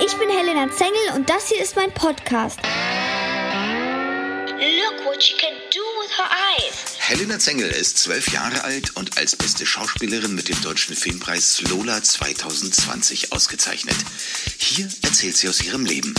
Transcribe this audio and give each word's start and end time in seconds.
ich 0.00 0.16
bin 0.16 0.28
Helena 0.28 0.70
Zengel 0.70 1.16
und 1.16 1.28
das 1.28 1.48
hier 1.48 1.60
ist 1.62 1.76
mein 1.76 1.92
Podcast. 1.92 2.58
Look 4.56 5.04
what 5.04 5.22
she 5.22 5.34
can 5.36 5.52
do 5.70 5.80
with 6.00 6.10
her 6.16 6.28
eyes. 6.30 6.96
Helena 6.98 7.38
Zengel 7.38 7.68
ist 7.70 7.98
zwölf 7.98 8.32
Jahre 8.32 8.64
alt 8.64 8.96
und 8.96 9.18
als 9.18 9.36
beste 9.36 9.66
Schauspielerin 9.66 10.34
mit 10.34 10.48
dem 10.48 10.60
Deutschen 10.62 10.96
Filmpreis 10.96 11.62
Lola 11.70 12.02
2020 12.02 13.32
ausgezeichnet. 13.32 13.96
Hier 14.58 14.88
erzählt 15.02 15.36
sie 15.36 15.48
aus 15.48 15.62
ihrem 15.62 15.84
Leben. 15.84 16.14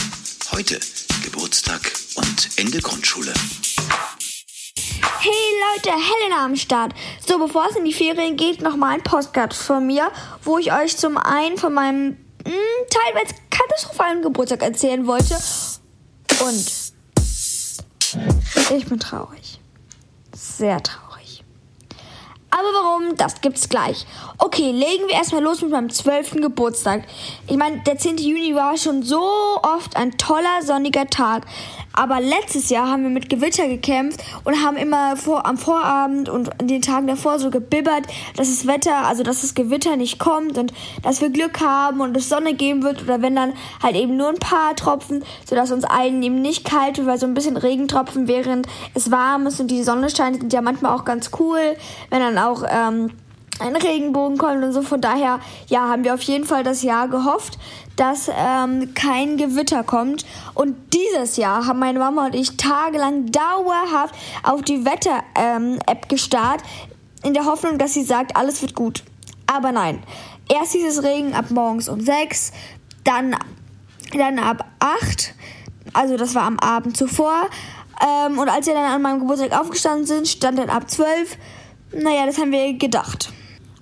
Heute 0.51 0.79
Geburtstag 1.23 1.81
und 2.15 2.49
Ende 2.57 2.79
Grundschule. 2.81 3.33
Hey 5.19 5.33
Leute, 5.75 5.89
Helena 5.89 6.45
am 6.45 6.55
Start. 6.55 6.93
So, 7.27 7.39
bevor 7.39 7.67
es 7.69 7.75
in 7.75 7.85
die 7.85 7.93
Ferien 7.93 8.37
geht, 8.37 8.61
nochmal 8.61 8.93
ein 8.93 9.03
Podcast 9.03 9.61
von 9.61 9.87
mir, 9.87 10.11
wo 10.43 10.59
ich 10.59 10.71
euch 10.71 10.95
zum 10.97 11.17
einen 11.17 11.57
von 11.57 11.73
meinem 11.73 12.09
mh, 12.45 12.51
teilweise 12.91 13.33
katastrophalen 13.57 14.21
Geburtstag 14.21 14.61
erzählen 14.61 15.05
wollte. 15.07 15.35
Und 16.43 16.93
ich 18.75 18.85
bin 18.85 18.99
traurig. 18.99 19.59
Sehr 20.33 20.81
traurig. 20.81 21.43
Aber 22.49 22.67
warum? 22.73 23.17
Das 23.17 23.41
gibt's 23.41 23.67
gleich. 23.67 24.05
Okay, 24.37 24.71
legen 24.71 25.07
wir 25.07 25.15
erstmal 25.15 25.43
los 25.43 25.61
mit 25.61 25.71
meinem 25.71 25.89
12. 25.89 26.35
Geburtstag. 26.35 27.03
Ich 27.47 27.57
meine, 27.57 27.79
der 27.83 27.97
10. 27.97 28.17
Juni 28.17 28.55
war 28.55 28.77
schon 28.77 29.03
so 29.03 29.21
oft 29.61 29.97
ein 29.97 30.17
toller 30.17 30.61
sonniger 30.61 31.07
Tag. 31.07 31.45
Aber 31.95 32.19
letztes 32.19 32.69
Jahr 32.69 32.89
haben 32.89 33.03
wir 33.03 33.09
mit 33.09 33.29
Gewitter 33.29 33.67
gekämpft 33.67 34.21
und 34.43 34.63
haben 34.63 34.77
immer 34.77 35.15
vor, 35.15 35.45
am 35.45 35.57
Vorabend 35.57 36.29
und 36.29 36.49
den 36.61 36.81
Tagen 36.81 37.07
davor 37.07 37.39
so 37.39 37.49
gebibbert, 37.49 38.03
dass 38.35 38.49
das 38.49 38.67
Wetter, 38.67 39.07
also 39.07 39.23
dass 39.23 39.41
das 39.41 39.55
Gewitter 39.55 39.95
nicht 39.95 40.19
kommt 40.19 40.57
und 40.57 40.73
dass 41.03 41.21
wir 41.21 41.29
Glück 41.29 41.61
haben 41.61 42.01
und 42.01 42.15
es 42.17 42.29
Sonne 42.29 42.53
geben 42.53 42.83
wird 42.83 43.01
oder 43.03 43.21
wenn 43.21 43.35
dann 43.35 43.53
halt 43.81 43.95
eben 43.95 44.17
nur 44.17 44.29
ein 44.29 44.39
paar 44.39 44.75
Tropfen, 44.75 45.23
sodass 45.45 45.71
uns 45.71 45.85
allen 45.85 46.21
eben 46.21 46.41
nicht 46.41 46.65
kalt 46.65 46.97
wird, 46.97 47.07
weil 47.07 47.17
so 47.17 47.25
ein 47.25 47.33
bisschen 47.33 47.57
Regentropfen, 47.57 48.27
während 48.27 48.67
es 48.93 49.09
warm 49.11 49.47
ist 49.47 49.59
und 49.59 49.71
die 49.71 49.83
Sonne 49.83 50.09
scheint, 50.09 50.41
sind 50.41 50.53
ja 50.53 50.61
manchmal 50.61 50.93
auch 50.93 51.05
ganz 51.05 51.31
cool, 51.39 51.59
wenn 52.09 52.19
dann 52.19 52.37
auch 52.37 52.63
ähm, 52.69 53.11
ein 53.59 53.75
Regenbogen 53.75 54.37
kommt 54.37 54.63
und 54.63 54.73
so. 54.73 54.81
Von 54.81 55.01
daher, 55.01 55.39
ja, 55.67 55.87
haben 55.89 56.03
wir 56.03 56.13
auf 56.13 56.21
jeden 56.21 56.45
Fall 56.45 56.63
das 56.63 56.83
Jahr 56.83 57.07
gehofft, 57.07 57.57
dass 57.95 58.29
ähm, 58.29 58.93
kein 58.93 59.37
Gewitter 59.37 59.83
kommt. 59.83 60.25
Und 60.53 60.75
dieses 60.93 61.37
Jahr 61.37 61.65
haben 61.65 61.79
meine 61.79 61.99
Mama 61.99 62.25
und 62.25 62.35
ich 62.35 62.57
tagelang 62.57 63.31
dauerhaft 63.31 64.15
auf 64.43 64.61
die 64.61 64.85
Wetter-App 64.85 65.27
ähm, 65.35 65.79
gestarrt, 66.07 66.61
in 67.23 67.33
der 67.33 67.45
Hoffnung, 67.45 67.77
dass 67.79 67.93
sie 67.93 68.03
sagt, 68.03 68.35
alles 68.35 68.61
wird 68.61 68.75
gut. 68.75 69.03
Aber 69.47 69.71
nein. 69.71 70.03
Erst 70.47 70.75
dieses 70.75 71.01
Regen 71.01 71.33
ab 71.33 71.49
morgens 71.49 71.89
um 71.89 71.99
6, 71.99 72.51
dann, 73.03 73.35
dann 74.15 74.37
ab 74.37 74.65
8, 74.79 75.33
also 75.93 76.17
das 76.17 76.35
war 76.35 76.43
am 76.43 76.59
Abend 76.59 76.95
zuvor. 76.97 77.47
Ähm, 77.99 78.37
und 78.37 78.49
als 78.49 78.67
wir 78.67 78.75
dann 78.75 78.91
an 78.91 79.01
meinem 79.01 79.19
Geburtstag 79.21 79.59
aufgestanden 79.59 80.05
sind, 80.05 80.27
stand 80.27 80.59
dann 80.59 80.69
ab 80.69 80.89
12. 80.89 81.37
Naja, 81.93 82.25
das 82.27 82.37
haben 82.37 82.51
wir 82.51 82.73
gedacht. 82.73 83.31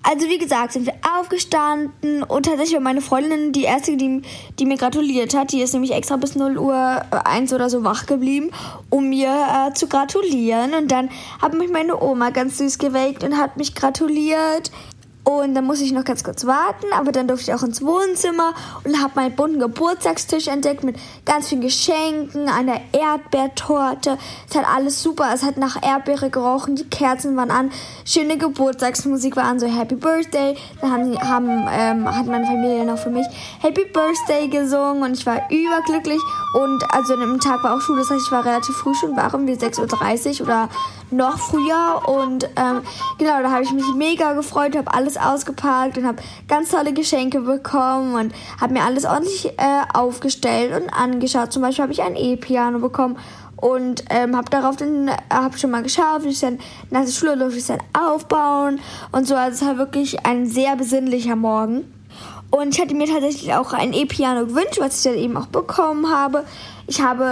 Also 0.05 0.27
wie 0.27 0.37
gesagt, 0.37 0.73
sind 0.73 0.85
wir 0.85 0.95
aufgestanden 1.17 2.23
und 2.23 2.45
tatsächlich 2.45 2.73
war 2.73 2.81
meine 2.81 2.99
Freundin 2.99 3.53
die 3.53 3.63
erste, 3.63 3.95
die, 3.95 4.21
die 4.59 4.65
mir 4.65 4.75
gratuliert 4.75 5.33
hat. 5.33 5.53
Die 5.53 5.61
ist 5.61 5.71
nämlich 5.71 5.93
extra 5.93 6.17
bis 6.17 6.35
0 6.35 6.57
Uhr 6.57 7.01
1 7.25 7.53
oder 7.53 7.69
so 7.69 7.85
wach 7.85 8.05
geblieben, 8.05 8.51
um 8.89 9.07
mir 9.07 9.29
äh, 9.29 9.73
zu 9.73 9.87
gratulieren. 9.87 10.73
Und 10.73 10.91
dann 10.91 11.09
hat 11.41 11.53
mich 11.53 11.71
meine 11.71 12.01
Oma 12.01 12.31
ganz 12.31 12.57
süß 12.57 12.79
geweckt 12.79 13.23
und 13.23 13.37
hat 13.37 13.55
mich 13.55 13.75
gratuliert. 13.75 14.71
Und 15.23 15.55
dann 15.55 15.65
musste 15.65 15.85
ich 15.85 15.93
noch 15.93 16.03
ganz 16.03 16.23
kurz 16.23 16.45
warten, 16.45 16.87
aber 16.93 17.13
dann 17.13 17.29
durfte 17.29 17.49
ich 17.49 17.55
auch 17.57 17.63
ins 17.63 17.81
Wohnzimmer 17.81 18.53
und 18.83 19.01
habe 19.01 19.13
meinen 19.15 19.35
bunten 19.35 19.59
Geburtstagstisch 19.59 20.47
entdeckt 20.47 20.83
mit 20.83 20.97
ganz 21.25 21.47
vielen 21.47 21.61
Geschenken, 21.61 22.49
einer 22.49 22.81
Erdbeertorte. 22.91 24.17
Es 24.49 24.55
hat 24.55 24.65
alles 24.67 25.01
super, 25.01 25.29
es 25.33 25.43
hat 25.43 25.55
nach 25.55 25.81
Erdbeere 25.81 26.29
gerochen, 26.29 26.75
die 26.75 26.83
Kerzen 26.83 27.37
waren 27.37 27.51
an, 27.51 27.71
schöne 28.05 28.37
Geburtstagsmusik 28.37 29.37
war 29.37 29.45
an, 29.45 29.61
so 29.61 29.67
Happy 29.67 29.95
Birthday. 29.95 30.57
Dann 30.81 30.91
haben, 30.91 31.19
haben 31.19 31.67
ähm, 31.71 32.13
hat 32.13 32.27
meine 32.27 32.45
Familie 32.45 32.85
noch 32.85 32.97
für 32.97 33.09
mich 33.09 33.25
Happy 33.61 33.85
Birthday 33.85 34.49
gesungen 34.49 35.03
und 35.03 35.17
ich 35.17 35.25
war 35.25 35.49
überglücklich. 35.49 36.19
Und 36.53 36.83
also 36.93 37.13
am 37.13 37.39
Tag 37.39 37.63
war 37.63 37.75
auch 37.75 37.81
Schule, 37.81 38.01
das 38.01 38.09
heißt, 38.09 38.25
ich 38.25 38.31
war 38.31 38.45
relativ 38.45 38.75
früh 38.75 38.93
schon 38.93 39.15
wach, 39.15 39.33
um 39.33 39.45
6.30 39.45 40.41
Uhr 40.41 40.47
oder 40.47 40.69
noch 41.09 41.39
früher. 41.39 42.07
Und 42.07 42.45
ähm, 42.55 42.81
genau, 43.17 43.41
da 43.41 43.51
habe 43.51 43.63
ich 43.63 43.71
mich 43.71 43.85
mega 43.95 44.33
gefreut, 44.33 44.75
habe 44.75 44.93
alles 44.93 45.12
ausgepackt 45.17 45.97
und 45.97 46.05
habe 46.05 46.21
ganz 46.47 46.69
tolle 46.71 46.93
Geschenke 46.93 47.41
bekommen 47.41 48.15
und 48.15 48.33
habe 48.59 48.73
mir 48.73 48.83
alles 48.83 49.05
ordentlich 49.05 49.45
äh, 49.57 49.83
aufgestellt 49.93 50.81
und 50.81 50.89
angeschaut. 50.89 51.51
Zum 51.51 51.61
Beispiel 51.61 51.83
habe 51.83 51.93
ich 51.93 52.01
ein 52.01 52.15
E-Piano 52.15 52.79
bekommen 52.79 53.17
und 53.57 54.03
ähm, 54.09 54.35
habe 54.35 54.49
darauf 54.49 54.75
dann 54.75 55.07
äh, 55.07 55.15
habe 55.31 55.57
schon 55.57 55.71
mal 55.71 55.83
geschaut, 55.83 56.23
wie 56.23 56.29
ich 56.29 56.39
dann 56.41 56.59
nach 56.89 57.05
der 57.05 57.11
Schule 57.11 57.37
durfte 57.37 57.59
ich 57.59 57.65
dann 57.65 57.79
aufbauen 57.97 58.79
und 59.11 59.25
so. 59.25 59.35
Also 59.35 59.63
es 59.63 59.69
war 59.69 59.77
wirklich 59.77 60.25
ein 60.25 60.47
sehr 60.47 60.75
besinnlicher 60.75 61.35
Morgen. 61.35 61.85
Und 62.51 62.75
ich 62.75 62.81
hatte 62.81 62.93
mir 62.93 63.07
tatsächlich 63.07 63.53
auch 63.55 63.73
ein 63.73 63.93
E-Piano 63.93 64.45
gewünscht, 64.45 64.77
was 64.79 64.97
ich 64.97 65.11
dann 65.11 65.19
eben 65.19 65.37
auch 65.37 65.47
bekommen 65.47 66.11
habe. 66.11 66.43
Ich 66.85 67.01
habe, 67.01 67.23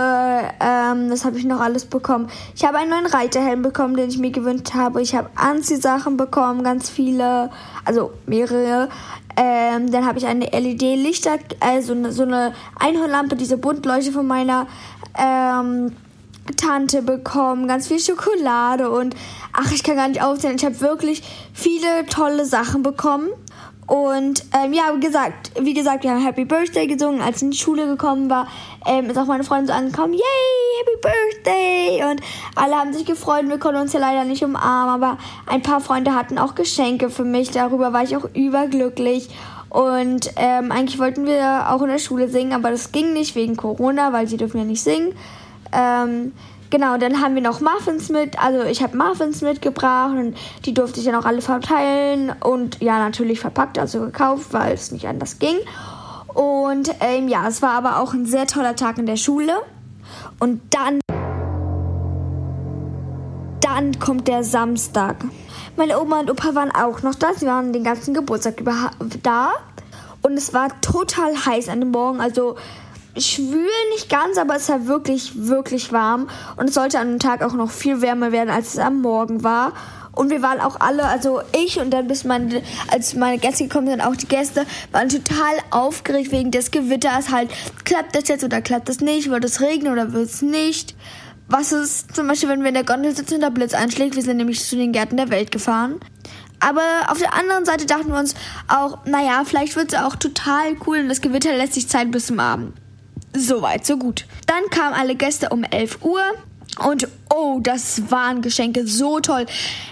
ähm, 0.60 1.10
das 1.10 1.26
habe 1.26 1.38
ich 1.38 1.46
noch 1.46 1.60
alles 1.60 1.86
bekommen. 1.86 2.30
Ich 2.56 2.64
habe 2.64 2.78
einen 2.78 2.90
neuen 2.90 3.06
Reiterhelm 3.06 3.62
bekommen, 3.62 3.96
den 3.98 4.10
ich 4.10 4.18
mir 4.18 4.32
gewünscht 4.32 4.74
habe. 4.74 5.02
Ich 5.02 5.14
habe 5.14 5.30
Anziehsachen 5.36 6.16
bekommen, 6.16 6.64
ganz 6.64 6.90
viele, 6.90 7.50
also 7.84 8.12
mehrere. 8.26 8.88
Ähm, 9.36 9.92
dann 9.92 10.06
habe 10.06 10.20
ich 10.20 10.26
eine 10.26 10.46
LED-Lichter, 10.46 11.40
also 11.60 11.94
eine, 11.94 12.12
so 12.12 12.24
eine 12.24 12.54
Einhornlampe, 12.80 13.36
diese 13.36 13.58
Buntleuchte 13.58 14.12
von 14.12 14.28
meiner 14.28 14.68
ähm, 15.18 15.92
Tante 16.58 17.02
bekommen, 17.02 17.68
ganz 17.68 17.88
viel 17.88 18.00
Schokolade 18.00 18.90
und 18.90 19.16
ach, 19.54 19.72
ich 19.72 19.84
kann 19.84 19.96
gar 19.96 20.08
nicht 20.08 20.22
aufzählen. 20.22 20.56
Ich 20.56 20.66
habe 20.66 20.80
wirklich 20.82 21.24
viele 21.54 22.06
tolle 22.10 22.46
Sachen 22.46 22.84
bekommen. 22.84 23.30
Und 23.92 24.46
ähm, 24.58 24.72
ja, 24.72 24.84
wie 24.96 25.02
gesagt, 25.02 25.52
wie 25.60 25.74
gesagt, 25.74 26.06
wir 26.06 26.12
haben 26.12 26.24
Happy 26.24 26.46
Birthday 26.46 26.88
gesungen. 26.88 27.20
Als 27.20 27.38
ich 27.38 27.42
in 27.42 27.52
die 27.52 27.58
Schule 27.58 27.88
gekommen 27.88 28.30
war, 28.30 28.48
ähm, 28.86 29.10
ist 29.10 29.18
auch 29.18 29.26
meine 29.26 29.44
Freundin 29.44 29.68
so 29.68 29.74
angekommen, 29.74 30.14
yay, 30.14 30.22
Happy 30.80 31.02
Birthday! 31.02 32.10
Und 32.10 32.22
alle 32.56 32.76
haben 32.76 32.94
sich 32.94 33.06
gefreut. 33.06 33.50
Wir 33.50 33.60
konnten 33.60 33.82
uns 33.82 33.92
ja 33.92 34.00
leider 34.00 34.24
nicht 34.24 34.46
umarmen, 34.46 35.04
aber 35.04 35.18
ein 35.46 35.62
paar 35.62 35.82
Freunde 35.82 36.16
hatten 36.16 36.38
auch 36.38 36.56
Geschenke 36.56 37.10
für 37.10 37.26
mich. 37.26 37.52
Darüber 37.52 37.92
war 37.92 38.02
ich 38.02 38.16
auch 38.16 38.30
überglücklich. 38.34 39.28
Und 39.68 40.32
ähm, 40.38 40.72
eigentlich 40.72 40.98
wollten 40.98 41.26
wir 41.26 41.70
auch 41.70 41.82
in 41.82 41.90
der 41.90 42.00
Schule 42.00 42.30
singen, 42.30 42.54
aber 42.54 42.72
das 42.72 42.94
ging 42.94 43.12
nicht 43.12 43.36
wegen 43.36 43.58
Corona, 43.58 44.14
weil 44.14 44.26
sie 44.26 44.38
dürfen 44.38 44.60
ja 44.60 44.64
nicht 44.64 44.82
singen. 44.82 45.14
Ähm, 45.74 46.32
Genau, 46.72 46.96
dann 46.96 47.22
haben 47.22 47.36
wir 47.36 47.42
noch 47.42 47.60
Muffins 47.60 48.08
mit. 48.08 48.42
Also 48.42 48.64
ich 48.64 48.82
habe 48.82 48.96
Muffins 48.96 49.42
mitgebracht 49.42 50.16
und 50.16 50.38
die 50.66 50.74
durfte 50.74 51.02
ich 51.02 51.06
dann 51.06 51.16
auch 51.16 51.26
alle 51.26 51.42
verteilen 51.42 52.32
und 52.40 52.82
ja, 52.82 52.98
natürlich 52.98 53.42
verpackt, 53.42 53.78
also 53.78 54.00
gekauft, 54.00 54.54
weil 54.54 54.74
es 54.74 54.90
nicht 54.92 55.06
anders 55.06 55.38
ging. 55.38 55.58
Und 56.34 56.90
ähm, 57.02 57.28
ja, 57.28 57.46
es 57.46 57.62
war 57.62 57.72
aber 57.72 58.00
auch 58.00 58.14
ein 58.14 58.26
sehr 58.26 58.48
toller 58.48 58.78
Tag 58.78 58.98
in 58.98 59.06
der 59.06 59.18
Schule. 59.18 59.52
Und 60.40 60.62
dann, 60.70 61.02
dann 63.60 64.00
kommt 64.00 64.30
der 64.30 64.46
Samstag. 64.46 65.26
Meine 65.76 66.00
Oma 66.00 66.22
und 66.22 66.32
Opa 66.32 66.56
waren 66.56 66.72
auch 66.72 67.02
noch 67.02 67.16
da. 67.16 67.34
Sie 67.36 67.48
waren 67.48 67.74
den 67.74 67.84
ganzen 67.84 68.14
Geburtstag 68.14 68.62
über 68.62 68.92
da. 69.24 69.50
Und 70.22 70.34
es 70.38 70.54
war 70.54 70.70
total 70.80 71.36
heiß 71.36 71.68
an 71.68 71.82
dem 71.82 71.92
Morgen. 71.92 72.22
Also 72.22 72.56
schwül 73.18 73.68
nicht 73.94 74.10
ganz, 74.10 74.38
aber 74.38 74.56
es 74.56 74.70
war 74.70 74.88
wirklich, 74.88 75.34
wirklich 75.36 75.92
warm. 75.92 76.30
Und 76.58 76.70
es 76.70 76.76
sollte 76.76 77.00
an 77.00 77.10
dem 77.10 77.20
Tag 77.20 77.44
auch 77.44 77.54
noch 77.54 77.72
viel 77.72 78.02
wärmer 78.02 78.32
werden, 78.32 78.50
als 78.50 78.74
es 78.74 78.80
am 78.80 79.02
Morgen 79.02 79.44
war. 79.44 79.74
Und 80.14 80.30
wir 80.30 80.42
waren 80.42 80.60
auch 80.60 80.80
alle, 80.80 81.06
also 81.06 81.42
ich 81.58 81.80
und 81.80 81.92
dann 81.92 82.08
bis 82.08 82.24
meine, 82.26 82.62
als 82.90 83.16
meine 83.16 83.38
Gäste 83.38 83.64
gekommen 83.64 83.88
sind, 83.88 84.02
auch 84.02 84.16
die 84.16 84.28
Gäste, 84.28 84.66
waren 84.92 85.08
total 85.08 85.56
aufgeregt 85.72 86.32
wegen 86.32 86.52
des 86.52 86.72
Gewitters. 86.72 87.32
Halt, 87.32 87.50
klappt 87.86 88.16
das 88.16 88.28
jetzt 88.28 88.44
oder 88.44 88.62
klappt 88.62 88.90
das 88.90 89.00
nicht? 89.00 89.30
Wird 89.30 89.46
es 89.46 89.62
regnen 89.62 89.92
oder 89.92 90.12
wird 90.12 90.26
es 90.26 90.42
nicht? 90.42 90.96
Was 91.48 91.72
ist 91.72 92.16
zum 92.16 92.28
Beispiel, 92.28 92.50
wenn 92.50 92.62
wir 92.62 92.70
in 92.70 92.76
der 92.76 92.84
Gondel 92.84 93.16
sitzen 93.16 93.36
und 93.36 93.42
der 93.42 93.50
Blitz 93.50 93.74
einschlägt? 93.74 94.16
Wir 94.16 94.24
sind 94.24 94.38
nämlich 94.38 94.64
zu 94.64 94.76
den 94.76 94.92
Gärten 94.92 95.18
der 95.18 95.30
Welt 95.30 95.52
gefahren. 95.52 96.00
Aber 96.60 96.82
auf 97.08 97.18
der 97.18 97.34
anderen 97.34 97.66
Seite 97.66 97.86
dachten 97.86 98.10
wir 98.10 98.20
uns 98.20 98.36
auch, 98.68 99.06
naja, 99.06 99.44
vielleicht 99.46 99.76
wird 99.76 99.94
es 99.94 100.00
auch 100.00 100.16
total 100.16 100.76
cool 100.86 101.00
und 101.00 101.10
das 101.10 101.22
Gewitter 101.22 101.54
lässt 101.56 101.74
sich 101.74 101.90
Zeit 101.90 102.12
bis 102.12 102.28
zum 102.28 102.40
Abend. 102.40 102.74
Soweit, 103.36 103.86
so 103.86 103.98
gut. 103.98 104.26
Dann 104.48 104.70
kamen 104.70 104.94
alle 104.94 105.16
Gäste 105.16 105.50
um 105.50 105.64
11 105.64 106.00
Uhr 106.02 106.22
und 106.86 107.08
oh, 107.34 107.60
das 107.62 108.12
waren 108.12 108.42
Geschenke 108.42 108.88
so 108.88 109.20
toll. 109.20 109.46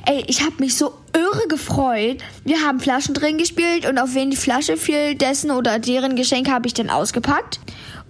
Ey, 0.05 0.23
ich 0.27 0.41
habe 0.41 0.55
mich 0.59 0.75
so 0.75 0.93
irre 1.13 1.47
gefreut. 1.47 2.17
Wir 2.45 2.61
haben 2.61 2.79
Flaschen 2.79 3.13
drin 3.13 3.37
gespielt 3.37 3.87
und 3.87 3.97
auf 3.97 4.13
wen 4.13 4.31
die 4.31 4.37
Flasche 4.37 4.77
fiel, 4.77 5.15
dessen 5.15 5.51
oder 5.51 5.79
deren 5.79 6.15
Geschenk 6.15 6.49
habe 6.49 6.67
ich 6.67 6.73
dann 6.73 6.89
ausgepackt. 6.89 7.59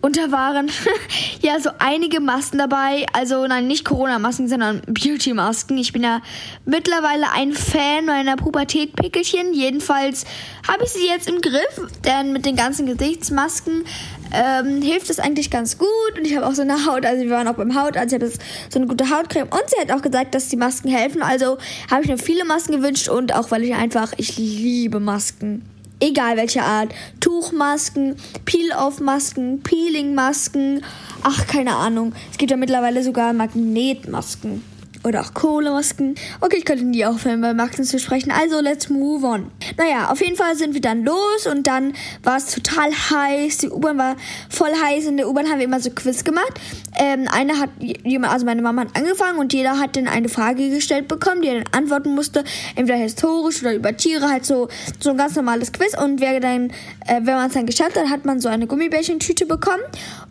Und 0.01 0.17
da 0.17 0.31
waren 0.31 0.71
ja 1.41 1.59
so 1.59 1.69
einige 1.79 2.21
Masken 2.21 2.57
dabei. 2.57 3.05
Also 3.13 3.45
nein, 3.47 3.67
nicht 3.67 3.83
Corona-Masken, 3.83 4.47
sondern 4.47 4.81
Beauty-Masken. 4.87 5.77
Ich 5.77 5.91
bin 5.91 6.03
ja 6.03 6.21
mittlerweile 6.65 7.31
ein 7.31 7.51
Fan 7.51 8.05
meiner 8.05 8.37
Pubertät-Pickelchen. 8.37 9.53
Jedenfalls 9.53 10.25
habe 10.67 10.83
ich 10.83 10.91
sie 10.91 11.05
jetzt 11.05 11.29
im 11.29 11.41
Griff, 11.41 11.81
denn 12.05 12.31
mit 12.31 12.45
den 12.45 12.55
ganzen 12.55 12.85
Gesichtsmasken 12.85 13.83
ähm, 14.31 14.81
hilft 14.81 15.09
es 15.09 15.19
eigentlich 15.19 15.51
ganz 15.51 15.77
gut. 15.77 15.89
Und 16.17 16.25
ich 16.25 16.35
habe 16.35 16.47
auch 16.47 16.53
so 16.53 16.61
eine 16.61 16.85
Haut, 16.85 17.05
also 17.05 17.23
wir 17.23 17.31
waren 17.31 17.47
auch 17.47 17.55
beim 17.55 17.75
Haut, 17.75 17.97
also 17.97 18.15
ich 18.15 18.21
habe 18.21 18.31
so 18.69 18.79
eine 18.79 18.87
gute 18.87 19.09
Hautcreme. 19.09 19.49
Und 19.49 19.63
sie 19.67 19.81
hat 19.81 19.91
auch 19.91 20.01
gesagt, 20.01 20.33
dass 20.33 20.47
die 20.47 20.57
Masken 20.57 20.89
helfen. 20.89 21.21
Also 21.21 21.57
habe 21.91 22.03
ich 22.03 22.07
mir 22.07 22.17
viele 22.17 22.45
Masken 22.45 22.73
gewünscht 22.73 23.09
und 23.09 23.35
auch 23.35 23.51
weil 23.51 23.63
ich 23.63 23.75
einfach, 23.75 24.13
ich 24.15 24.37
liebe 24.37 24.99
Masken 24.99 25.63
egal 25.99 26.37
welche 26.37 26.63
Art. 26.63 26.93
Tuchmasken, 27.19 28.15
Peel-Off-Masken, 28.45 29.61
Peeling-Masken, 29.61 30.83
ach, 31.23 31.47
keine 31.47 31.75
Ahnung. 31.75 32.13
Es 32.31 32.37
gibt 32.37 32.51
ja 32.51 32.57
mittlerweile 32.57 33.03
sogar 33.03 33.33
Magnetmasken. 33.33 34.63
Oder 35.03 35.21
auch 35.21 35.33
Kohlemasken. 35.33 36.15
Okay, 36.41 36.57
ich 36.57 36.65
könnte 36.65 36.83
nie 36.83 37.05
aufhören, 37.05 37.39
bei 37.39 37.53
Masken 37.53 37.85
zu 37.85 37.99
sprechen. 37.99 38.31
Also, 38.31 38.59
let's 38.59 38.89
move 38.89 39.25
on. 39.25 39.49
Naja, 39.77 40.11
auf 40.11 40.19
jeden 40.21 40.35
Fall 40.35 40.57
sind 40.57 40.73
wir 40.73 40.81
dann 40.81 41.05
los 41.05 41.47
und 41.49 41.67
dann 41.67 41.93
war 42.23 42.35
es 42.35 42.47
total 42.47 42.91
heiß. 42.91 43.59
Die 43.59 43.69
U-Bahn 43.69 43.97
war 43.97 44.17
voll 44.49 44.71
heiß. 44.71 45.05
In 45.05 45.15
der 45.15 45.29
U-Bahn 45.29 45.47
haben 45.47 45.59
wir 45.59 45.65
immer 45.65 45.79
so 45.79 45.89
Quiz 45.91 46.25
gemacht. 46.25 46.53
Ähm, 46.99 47.29
eine 47.31 47.59
hat 47.59 47.69
jemand, 47.79 48.33
also 48.33 48.45
meine 48.45 48.61
Mama 48.61 48.81
hat 48.81 48.97
angefangen 48.97 49.39
und 49.39 49.53
jeder 49.53 49.79
hat 49.79 49.95
dann 49.95 50.07
eine 50.07 50.27
Frage 50.27 50.69
gestellt 50.69 51.07
bekommen, 51.07 51.41
die 51.41 51.47
er 51.47 51.63
dann 51.63 51.73
antworten 51.73 52.13
musste. 52.13 52.43
Entweder 52.75 52.99
historisch 52.99 53.61
oder 53.61 53.73
über 53.73 53.95
Tiere, 53.95 54.29
halt 54.29 54.45
so, 54.45 54.67
so 54.99 55.11
ein 55.11 55.17
ganz 55.17 55.35
normales 55.35 55.71
Quiz. 55.71 55.97
Und 55.97 56.19
wer 56.19 56.41
dann, 56.41 56.71
äh, 57.07 57.21
wenn 57.21 57.35
man 57.35 57.47
es 57.47 57.53
dann 57.53 57.65
geschafft 57.65 57.97
hat, 57.97 58.09
hat 58.09 58.25
man 58.25 58.41
so 58.41 58.49
eine 58.49 58.67
Gummibärchentüte 58.67 59.45
bekommen. 59.45 59.83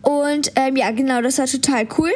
Und 0.03 0.53
ähm, 0.57 0.77
ja, 0.77 0.91
genau, 0.91 1.23
das 1.23 1.39
war 1.39 1.47
total 1.47 1.89
cool. 1.97 2.11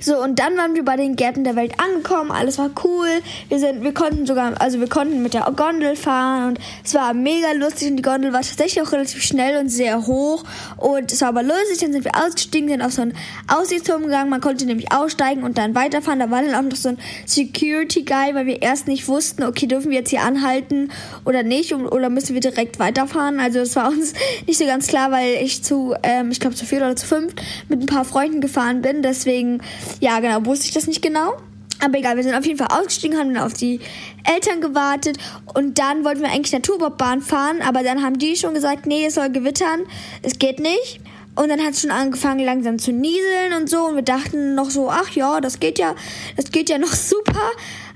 So, 0.00 0.22
und 0.22 0.38
dann 0.38 0.56
waren 0.56 0.74
wir 0.74 0.84
bei 0.84 0.96
den 0.96 1.16
Gärten 1.16 1.44
der 1.44 1.56
Welt 1.56 1.72
angekommen. 1.78 2.30
Alles 2.30 2.58
war 2.58 2.70
cool. 2.84 3.08
Wir 3.48 3.58
sind, 3.58 3.82
wir 3.82 3.94
konnten 3.94 4.26
sogar, 4.26 4.60
also 4.60 4.80
wir 4.80 4.88
konnten 4.88 5.22
mit 5.22 5.34
der 5.34 5.42
Gondel 5.56 5.96
fahren 5.96 6.48
und 6.48 6.58
es 6.84 6.94
war 6.94 7.14
mega 7.14 7.52
lustig 7.52 7.90
und 7.90 7.96
die 7.96 8.02
Gondel 8.02 8.32
war 8.32 8.40
tatsächlich 8.40 8.82
auch 8.82 8.92
relativ 8.92 9.22
schnell 9.22 9.60
und 9.60 9.68
sehr 9.68 10.06
hoch. 10.06 10.44
Und 10.76 11.12
es 11.12 11.20
war 11.20 11.28
aber 11.28 11.42
lustig. 11.42 11.78
Dann 11.80 11.92
sind 11.92 12.04
wir 12.04 12.12
ausgestiegen, 12.14 12.68
sind 12.68 12.82
auf 12.82 12.92
so 12.92 13.02
einen 13.02 13.16
Aussichtsturm 13.48 14.04
gegangen. 14.04 14.30
Man 14.30 14.40
konnte 14.40 14.66
nämlich 14.66 14.92
aussteigen 14.92 15.44
und 15.44 15.58
dann 15.58 15.74
weiterfahren. 15.74 16.18
Da 16.18 16.30
war 16.30 16.42
dann 16.42 16.54
auch 16.54 16.62
noch 16.62 16.76
so 16.76 16.90
ein 16.90 16.98
Security 17.26 18.02
Guy, 18.02 18.34
weil 18.34 18.46
wir 18.46 18.62
erst 18.62 18.88
nicht 18.88 19.08
wussten, 19.08 19.44
okay, 19.44 19.66
dürfen 19.66 19.90
wir 19.90 19.98
jetzt 19.98 20.10
hier 20.10 20.22
anhalten 20.22 20.90
oder 21.24 21.42
nicht 21.42 21.72
oder 21.72 22.10
müssen 22.10 22.34
wir 22.34 22.40
direkt 22.40 22.78
weiterfahren. 22.78 23.40
Also 23.40 23.60
es 23.60 23.76
war 23.76 23.88
uns 23.88 24.14
nicht 24.46 24.58
so 24.58 24.66
ganz 24.66 24.86
klar, 24.86 25.10
weil 25.10 25.36
ich 25.42 25.62
zu, 25.62 25.94
ähm, 26.02 26.30
ich 26.30 26.40
glaube 26.40 26.56
zu 26.56 26.64
vier 26.64 26.78
oder 26.78 26.96
zu 26.96 27.06
fünf 27.06 27.34
mit 27.68 27.80
ein 27.80 27.86
paar 27.86 28.04
Freunden 28.04 28.40
gefahren 28.40 28.82
bin. 28.82 29.02
Deswegen 29.02 29.53
ja, 30.00 30.20
genau, 30.20 30.44
wusste 30.46 30.66
ich 30.66 30.74
das 30.74 30.86
nicht 30.86 31.02
genau. 31.02 31.34
Aber 31.80 31.98
egal, 31.98 32.16
wir 32.16 32.22
sind 32.22 32.34
auf 32.34 32.46
jeden 32.46 32.58
Fall 32.58 32.68
ausgestiegen, 32.70 33.18
haben 33.18 33.34
dann 33.34 33.42
auf 33.42 33.54
die 33.54 33.80
Eltern 34.24 34.60
gewartet 34.60 35.18
und 35.54 35.78
dann 35.78 36.04
wollten 36.04 36.20
wir 36.20 36.30
eigentlich 36.30 36.52
Naturbobbahn 36.52 37.20
fahren, 37.20 37.60
aber 37.62 37.82
dann 37.82 38.02
haben 38.02 38.18
die 38.18 38.36
schon 38.36 38.54
gesagt, 38.54 38.86
nee, 38.86 39.06
es 39.06 39.14
soll 39.14 39.30
gewittern, 39.30 39.80
es 40.22 40.38
geht 40.38 40.60
nicht. 40.60 41.00
Und 41.36 41.48
dann 41.48 41.60
hat 41.60 41.72
es 41.72 41.80
schon 41.80 41.90
angefangen 41.90 42.44
langsam 42.44 42.78
zu 42.78 42.92
nieseln 42.92 43.54
und 43.60 43.68
so 43.68 43.86
und 43.86 43.96
wir 43.96 44.02
dachten 44.02 44.54
noch 44.54 44.70
so, 44.70 44.88
ach 44.88 45.10
ja, 45.10 45.40
das 45.40 45.58
geht 45.58 45.80
ja, 45.80 45.96
das 46.36 46.52
geht 46.52 46.70
ja 46.70 46.78
noch 46.78 46.92
super. 46.92 47.50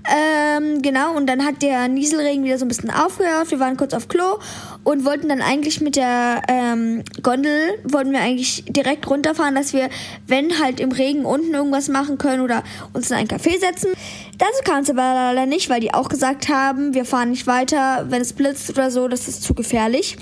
Ähm, 0.06 0.80
genau, 0.80 1.14
und 1.16 1.26
dann 1.26 1.44
hat 1.44 1.60
der 1.60 1.88
Nieselregen 1.88 2.44
wieder 2.44 2.58
so 2.58 2.64
ein 2.64 2.68
bisschen 2.68 2.90
aufgehört. 2.90 3.50
Wir 3.50 3.60
waren 3.60 3.76
kurz 3.76 3.92
auf 3.92 4.08
Klo 4.08 4.38
und 4.84 5.04
wollten 5.04 5.28
dann 5.28 5.42
eigentlich 5.42 5.80
mit 5.80 5.96
der 5.96 6.42
ähm, 6.48 7.02
Gondel, 7.22 7.78
wollten 7.84 8.12
wir 8.12 8.20
eigentlich 8.20 8.64
direkt 8.68 9.08
runterfahren, 9.08 9.54
dass 9.54 9.72
wir, 9.72 9.90
wenn 10.26 10.60
halt 10.60 10.80
im 10.80 10.92
Regen 10.92 11.24
unten 11.24 11.52
irgendwas 11.52 11.88
machen 11.88 12.16
können 12.16 12.42
oder 12.42 12.62
uns 12.92 13.10
in 13.10 13.16
einen 13.16 13.28
Café 13.28 13.58
setzen. 13.58 13.92
Dazu 14.38 14.62
kam 14.64 14.82
es 14.82 14.90
aber 14.90 15.02
leider 15.02 15.46
nicht, 15.46 15.68
weil 15.68 15.80
die 15.80 15.92
auch 15.92 16.08
gesagt 16.08 16.48
haben, 16.48 16.94
wir 16.94 17.04
fahren 17.04 17.30
nicht 17.30 17.46
weiter, 17.46 18.06
wenn 18.08 18.22
es 18.22 18.32
blitzt 18.32 18.70
oder 18.70 18.90
so, 18.90 19.08
das 19.08 19.28
ist 19.28 19.42
zu 19.42 19.52
gefährlich. 19.52 20.16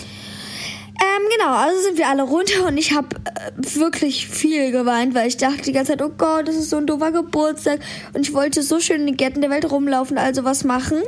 Ähm, 0.99 1.29
genau, 1.37 1.55
also 1.55 1.81
sind 1.83 1.99
wir 1.99 2.09
alle 2.09 2.23
runter 2.23 2.67
und 2.67 2.79
ich 2.79 2.93
habe 2.93 3.09
äh, 3.25 3.75
wirklich 3.79 4.29
viel 4.29 4.71
geweint, 4.71 5.15
weil 5.15 5.29
ich 5.29 5.37
dachte 5.37 5.63
die 5.63 5.73
ganze 5.73 5.93
Zeit, 5.93 6.03
oh 6.03 6.13
Gott, 6.17 6.49
das 6.49 6.57
ist 6.57 6.71
so 6.71 6.79
ein 6.79 6.87
doofer 6.87 7.13
Geburtstag 7.13 7.81
und 8.15 8.23
ich 8.23 8.33
wollte 8.33 8.63
so 8.63 8.81
schön 8.81 9.01
in 9.01 9.07
den 9.07 9.17
Gärten 9.17 9.43
der 9.43 9.51
Welt 9.51 9.71
rumlaufen, 9.71 10.17
also 10.17 10.45
was 10.45 10.65
machen. 10.65 11.03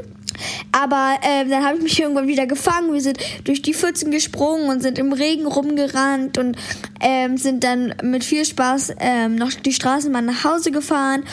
Aber 0.72 1.16
äh, 1.22 1.48
dann 1.48 1.64
habe 1.64 1.78
ich 1.78 1.82
mich 1.82 2.00
irgendwann 2.00 2.28
wieder 2.28 2.46
gefangen. 2.46 2.92
Wir 2.92 3.00
sind 3.00 3.18
durch 3.44 3.62
die 3.62 3.74
Pfützen 3.74 4.10
gesprungen 4.10 4.68
und 4.68 4.82
sind 4.82 4.98
im 4.98 5.12
Regen 5.12 5.46
rumgerannt 5.46 6.38
und 6.38 6.56
ähm, 7.00 7.36
sind 7.38 7.64
dann 7.64 7.94
mit 8.02 8.24
viel 8.24 8.44
Spaß 8.44 8.94
ähm, 9.00 9.36
noch 9.36 9.52
die 9.52 9.72
Straßenbahn 9.72 10.26
nach 10.26 10.44
Hause 10.44 10.70
gefahren. 10.70 11.24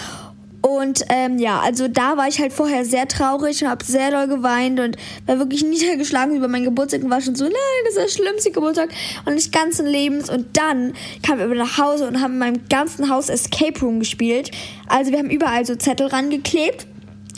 Und 0.66 1.06
ähm, 1.10 1.38
ja, 1.38 1.60
also 1.60 1.88
da 1.88 2.18
war 2.18 2.28
ich 2.28 2.40
halt 2.40 2.52
vorher 2.52 2.86
sehr 2.86 3.08
traurig 3.08 3.62
und 3.62 3.70
habe 3.70 3.86
sehr 3.86 4.10
doll 4.10 4.28
geweint 4.28 4.80
und 4.80 4.98
war 5.28 5.38
wirklich 5.38 5.64
niedergeschlagen 5.64 6.36
über 6.36 6.48
meinen 6.48 6.64
Geburtstag 6.64 7.04
und 7.04 7.12
war 7.12 7.22
schon 7.22 7.36
so, 7.36 7.44
nein, 7.44 7.54
das 7.84 7.96
ist 7.96 8.18
der 8.18 8.24
schlimmste 8.24 8.50
Geburtstag 8.50 8.90
meines 9.26 9.52
ganzen 9.52 9.86
Lebens. 9.86 10.28
Und 10.28 10.58
dann 10.58 10.94
kamen 11.22 11.48
wir 11.52 11.56
nach 11.56 11.78
Hause 11.78 12.08
und 12.08 12.20
haben 12.20 12.34
in 12.34 12.40
meinem 12.40 12.68
ganzen 12.68 13.12
Haus 13.12 13.30
Escape 13.30 13.80
Room 13.80 14.00
gespielt. 14.00 14.50
Also 14.88 15.12
wir 15.12 15.20
haben 15.20 15.30
überall 15.30 15.68
so 15.68 15.76
Zettel 15.76 16.08
rangeklebt 16.08 16.88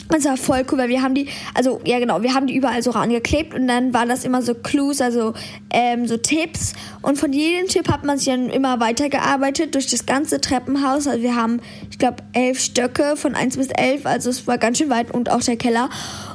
das 0.08 0.24
war 0.24 0.36
voll 0.36 0.64
cool, 0.70 0.78
weil 0.78 0.88
wir 0.88 1.02
haben 1.02 1.14
die, 1.14 1.28
also 1.54 1.80
ja 1.84 1.98
genau, 1.98 2.22
wir 2.22 2.34
haben 2.34 2.46
die 2.46 2.54
überall 2.54 2.82
so 2.82 2.90
rangeklebt 2.90 3.54
und 3.54 3.68
dann 3.68 3.92
waren 3.92 4.08
das 4.08 4.24
immer 4.24 4.40
so 4.42 4.54
Clues, 4.54 5.00
also 5.00 5.34
ähm, 5.70 6.06
so 6.06 6.16
Tipps. 6.16 6.72
Und 7.02 7.18
von 7.18 7.32
jedem 7.32 7.68
Tipp 7.68 7.88
hat 7.90 8.04
man 8.04 8.18
sich 8.18 8.28
dann 8.28 8.48
immer 8.48 8.80
weitergearbeitet 8.80 9.74
durch 9.74 9.86
das 9.86 10.06
ganze 10.06 10.40
Treppenhaus. 10.40 11.06
Also 11.06 11.22
wir 11.22 11.36
haben, 11.36 11.60
ich 11.90 11.98
glaube, 11.98 12.16
elf 12.32 12.58
Stöcke 12.58 13.16
von 13.16 13.34
1 13.34 13.56
bis 13.58 13.68
11, 13.68 14.06
also 14.06 14.30
es 14.30 14.46
war 14.46 14.56
ganz 14.56 14.78
schön 14.78 14.88
weit 14.88 15.10
und 15.10 15.30
auch 15.30 15.40
der 15.40 15.56
Keller. 15.56 15.90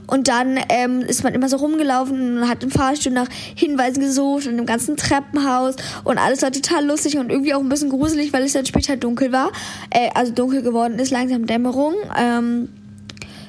Und 0.06 0.28
dann 0.28 0.60
ähm, 0.70 1.02
ist 1.02 1.24
man 1.24 1.34
immer 1.34 1.50
so 1.50 1.58
rumgelaufen 1.58 2.38
und 2.38 2.50
hat 2.50 2.64
im 2.64 2.70
Fahrstuhl 2.70 3.14
nach 3.14 3.30
Hinweisen 3.56 4.02
gesucht 4.02 4.46
und 4.48 4.60
im 4.60 4.66
ganzen 4.66 4.98
Treppenhaus 4.98 5.76
und 6.04 6.18
alles 6.18 6.42
war 6.42 6.52
total 6.52 6.86
lustig 6.86 7.18
und 7.18 7.32
irgendwie 7.32 7.54
auch 7.54 7.62
ein 7.62 7.70
bisschen 7.70 7.90
gruselig, 7.90 8.34
weil 8.34 8.44
es 8.44 8.54
dann 8.54 8.66
später 8.66 8.98
dunkel 8.98 9.32
war. 9.32 9.52
Äh, 9.90 10.10
also 10.14 10.32
dunkel 10.32 10.62
geworden 10.62 11.00
ist, 11.00 11.10
langsam 11.10 11.48
Dämmerung. 11.48 11.94
Ähm, 12.20 12.70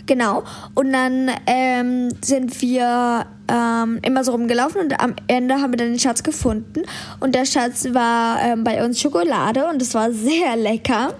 Genau. 0.06 0.44
Und 0.74 0.92
dann 0.92 1.30
ähm, 1.46 2.10
sind 2.22 2.60
wir 2.60 3.26
ähm, 3.48 3.98
immer 4.02 4.24
so 4.24 4.32
rumgelaufen 4.32 4.80
und 4.80 5.00
am 5.00 5.14
Ende 5.28 5.54
haben 5.56 5.72
wir 5.72 5.78
dann 5.78 5.88
den 5.88 5.98
Schatz 5.98 6.22
gefunden. 6.22 6.82
Und 7.20 7.34
der 7.34 7.46
Schatz 7.46 7.86
war 7.92 8.40
ähm, 8.42 8.64
bei 8.64 8.84
uns 8.84 9.00
Schokolade 9.00 9.66
und 9.66 9.80
es 9.80 9.94
war 9.94 10.12
sehr 10.12 10.56
lecker. 10.56 11.14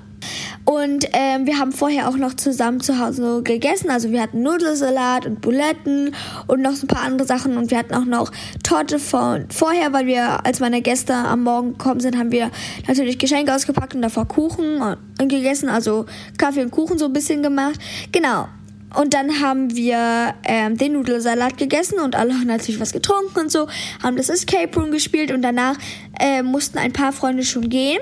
Und 0.65 1.07
ähm, 1.13 1.47
wir 1.47 1.59
haben 1.59 1.73
vorher 1.73 2.09
auch 2.09 2.17
noch 2.17 2.35
zusammen 2.35 2.81
zu 2.81 2.99
Hause 2.99 3.43
gegessen. 3.43 3.91
Also 3.91 4.11
wir 4.11 4.23
hatten 4.23 4.43
Nudelsalat 4.43 5.27
und 5.27 5.43
Buletten 5.43 6.15
und 6.47 6.63
noch 6.63 6.73
ein 6.83 6.87
paar 6.87 7.03
andere 7.03 7.27
Sachen. 7.29 7.59
Und 7.59 7.71
wir 7.71 7.79
hatten 7.79 7.95
auch 7.95 8.07
noch 8.07 8.33
Torte 8.63 8.99
von 8.99 9.47
vorher, 9.51 9.93
weil 9.93 10.07
wir, 10.07 10.47
als 10.47 10.61
meine 10.61 10.81
Gäste 10.81 11.15
am 11.15 11.43
Morgen 11.43 11.73
gekommen 11.73 12.01
sind, 12.01 12.17
haben 12.17 12.33
wir 12.33 12.51
natürlich 12.89 13.19
Geschenke 13.19 13.55
ausgepackt 13.55 13.95
und 13.95 14.01
davor 14.01 14.27
Kuchen 14.27 14.81
und 14.81 15.29
gegessen. 15.29 15.69
Also 15.69 16.07
Kaffee 16.39 16.63
und 16.63 16.71
Kuchen 16.71 16.99
so 16.99 17.07
ein 17.07 17.13
bisschen 17.13 17.43
gemacht. 17.43 17.79
Genau. 18.11 18.49
Und 18.95 19.15
dann 19.15 19.41
haben 19.41 19.75
wir 19.75 20.35
ähm, 20.45 20.77
den 20.77 20.93
Nudelsalat 20.93 21.59
gegessen 21.59 21.99
und 21.99 22.15
alle 22.15 22.35
haben 22.35 22.47
natürlich 22.47 22.81
was 22.81 22.93
getrunken 22.93 23.39
und 23.39 23.53
so, 23.53 23.69
haben 24.03 24.17
das 24.17 24.29
Escape 24.29 24.79
Room 24.79 24.91
gespielt 24.91 25.33
und 25.33 25.43
danach 25.43 25.77
äh, 26.19 26.43
mussten 26.43 26.79
ein 26.79 26.93
paar 26.93 27.13
Freunde 27.13 27.45
schon 27.45 27.69
gehen. 27.69 27.99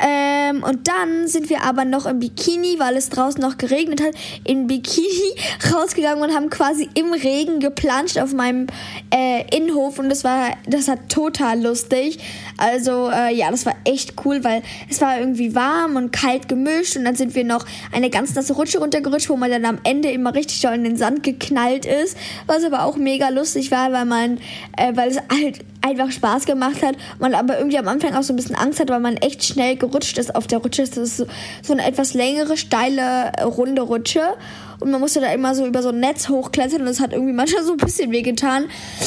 Ähm, 0.00 0.62
und 0.62 0.88
dann 0.88 1.26
sind 1.26 1.50
wir 1.50 1.62
aber 1.62 1.84
noch 1.84 2.06
im 2.06 2.20
Bikini, 2.20 2.76
weil 2.78 2.96
es 2.96 3.10
draußen 3.10 3.40
noch 3.40 3.58
geregnet 3.58 4.00
hat, 4.00 4.14
in 4.44 4.66
Bikini 4.66 5.34
rausgegangen 5.72 6.22
und 6.22 6.34
haben 6.34 6.50
quasi 6.50 6.88
im 6.94 7.12
Regen 7.12 7.60
geplanscht 7.60 8.18
auf 8.18 8.32
meinem 8.32 8.66
äh, 9.14 9.44
Innenhof. 9.56 9.98
Und 9.98 10.08
das 10.08 10.24
war, 10.24 10.50
das 10.66 10.88
war 10.88 11.08
total 11.08 11.62
lustig. 11.62 12.18
Also 12.56 13.10
äh, 13.10 13.34
ja, 13.34 13.50
das 13.50 13.66
war 13.66 13.74
echt 13.84 14.14
cool, 14.24 14.44
weil 14.44 14.62
es 14.88 15.00
war 15.00 15.18
irgendwie 15.18 15.54
warm 15.54 15.96
und 15.96 16.12
kalt 16.12 16.48
gemischt. 16.48 16.96
Und 16.96 17.04
dann 17.04 17.16
sind 17.16 17.34
wir 17.34 17.44
noch 17.44 17.66
eine 17.92 18.10
ganz 18.10 18.34
nasse 18.34 18.52
Rutsche 18.52 18.78
runtergerutscht, 18.78 19.28
wo 19.28 19.36
man 19.36 19.50
dann 19.50 19.64
am 19.64 19.78
Ende 19.84 20.10
immer 20.10 20.34
richtig 20.34 20.60
doll 20.60 20.74
in 20.74 20.84
den 20.84 20.96
Sand 20.96 21.22
geknallt 21.22 21.86
ist, 21.86 22.16
was 22.46 22.64
aber 22.64 22.84
auch 22.84 22.96
mega 22.96 23.28
lustig 23.28 23.70
war, 23.70 23.92
weil 23.92 24.04
man, 24.04 24.38
äh, 24.76 24.94
weil 24.94 25.10
es 25.10 25.16
halt 25.16 25.64
einfach 25.88 26.10
Spaß 26.10 26.44
gemacht 26.46 26.82
hat, 26.82 26.96
man 27.18 27.34
aber 27.34 27.58
irgendwie 27.58 27.78
am 27.78 27.88
Anfang 27.88 28.14
auch 28.14 28.22
so 28.22 28.32
ein 28.32 28.36
bisschen 28.36 28.56
Angst 28.56 28.80
hat, 28.80 28.90
weil 28.90 29.00
man 29.00 29.16
echt 29.16 29.44
schnell 29.44 29.76
gerutscht 29.76 30.18
ist 30.18 30.34
auf 30.34 30.46
der 30.46 30.58
Rutsche. 30.58 30.82
Das 30.82 30.96
ist 30.96 31.16
so, 31.16 31.26
so 31.62 31.72
eine 31.72 31.86
etwas 31.86 32.14
längere, 32.14 32.56
steile, 32.56 33.32
äh, 33.36 33.42
runde 33.42 33.82
Rutsche. 33.82 34.22
Und 34.80 34.90
man 34.90 35.00
musste 35.00 35.20
da 35.20 35.32
immer 35.32 35.54
so 35.54 35.66
über 35.66 35.82
so 35.82 35.88
ein 35.88 36.00
Netz 36.00 36.28
hochklettern 36.28 36.80
und 36.80 36.86
das 36.86 37.00
hat 37.00 37.12
irgendwie 37.12 37.32
manchmal 37.32 37.64
so 37.64 37.72
ein 37.72 37.78
bisschen 37.78 38.12
wehgetan. 38.12 38.66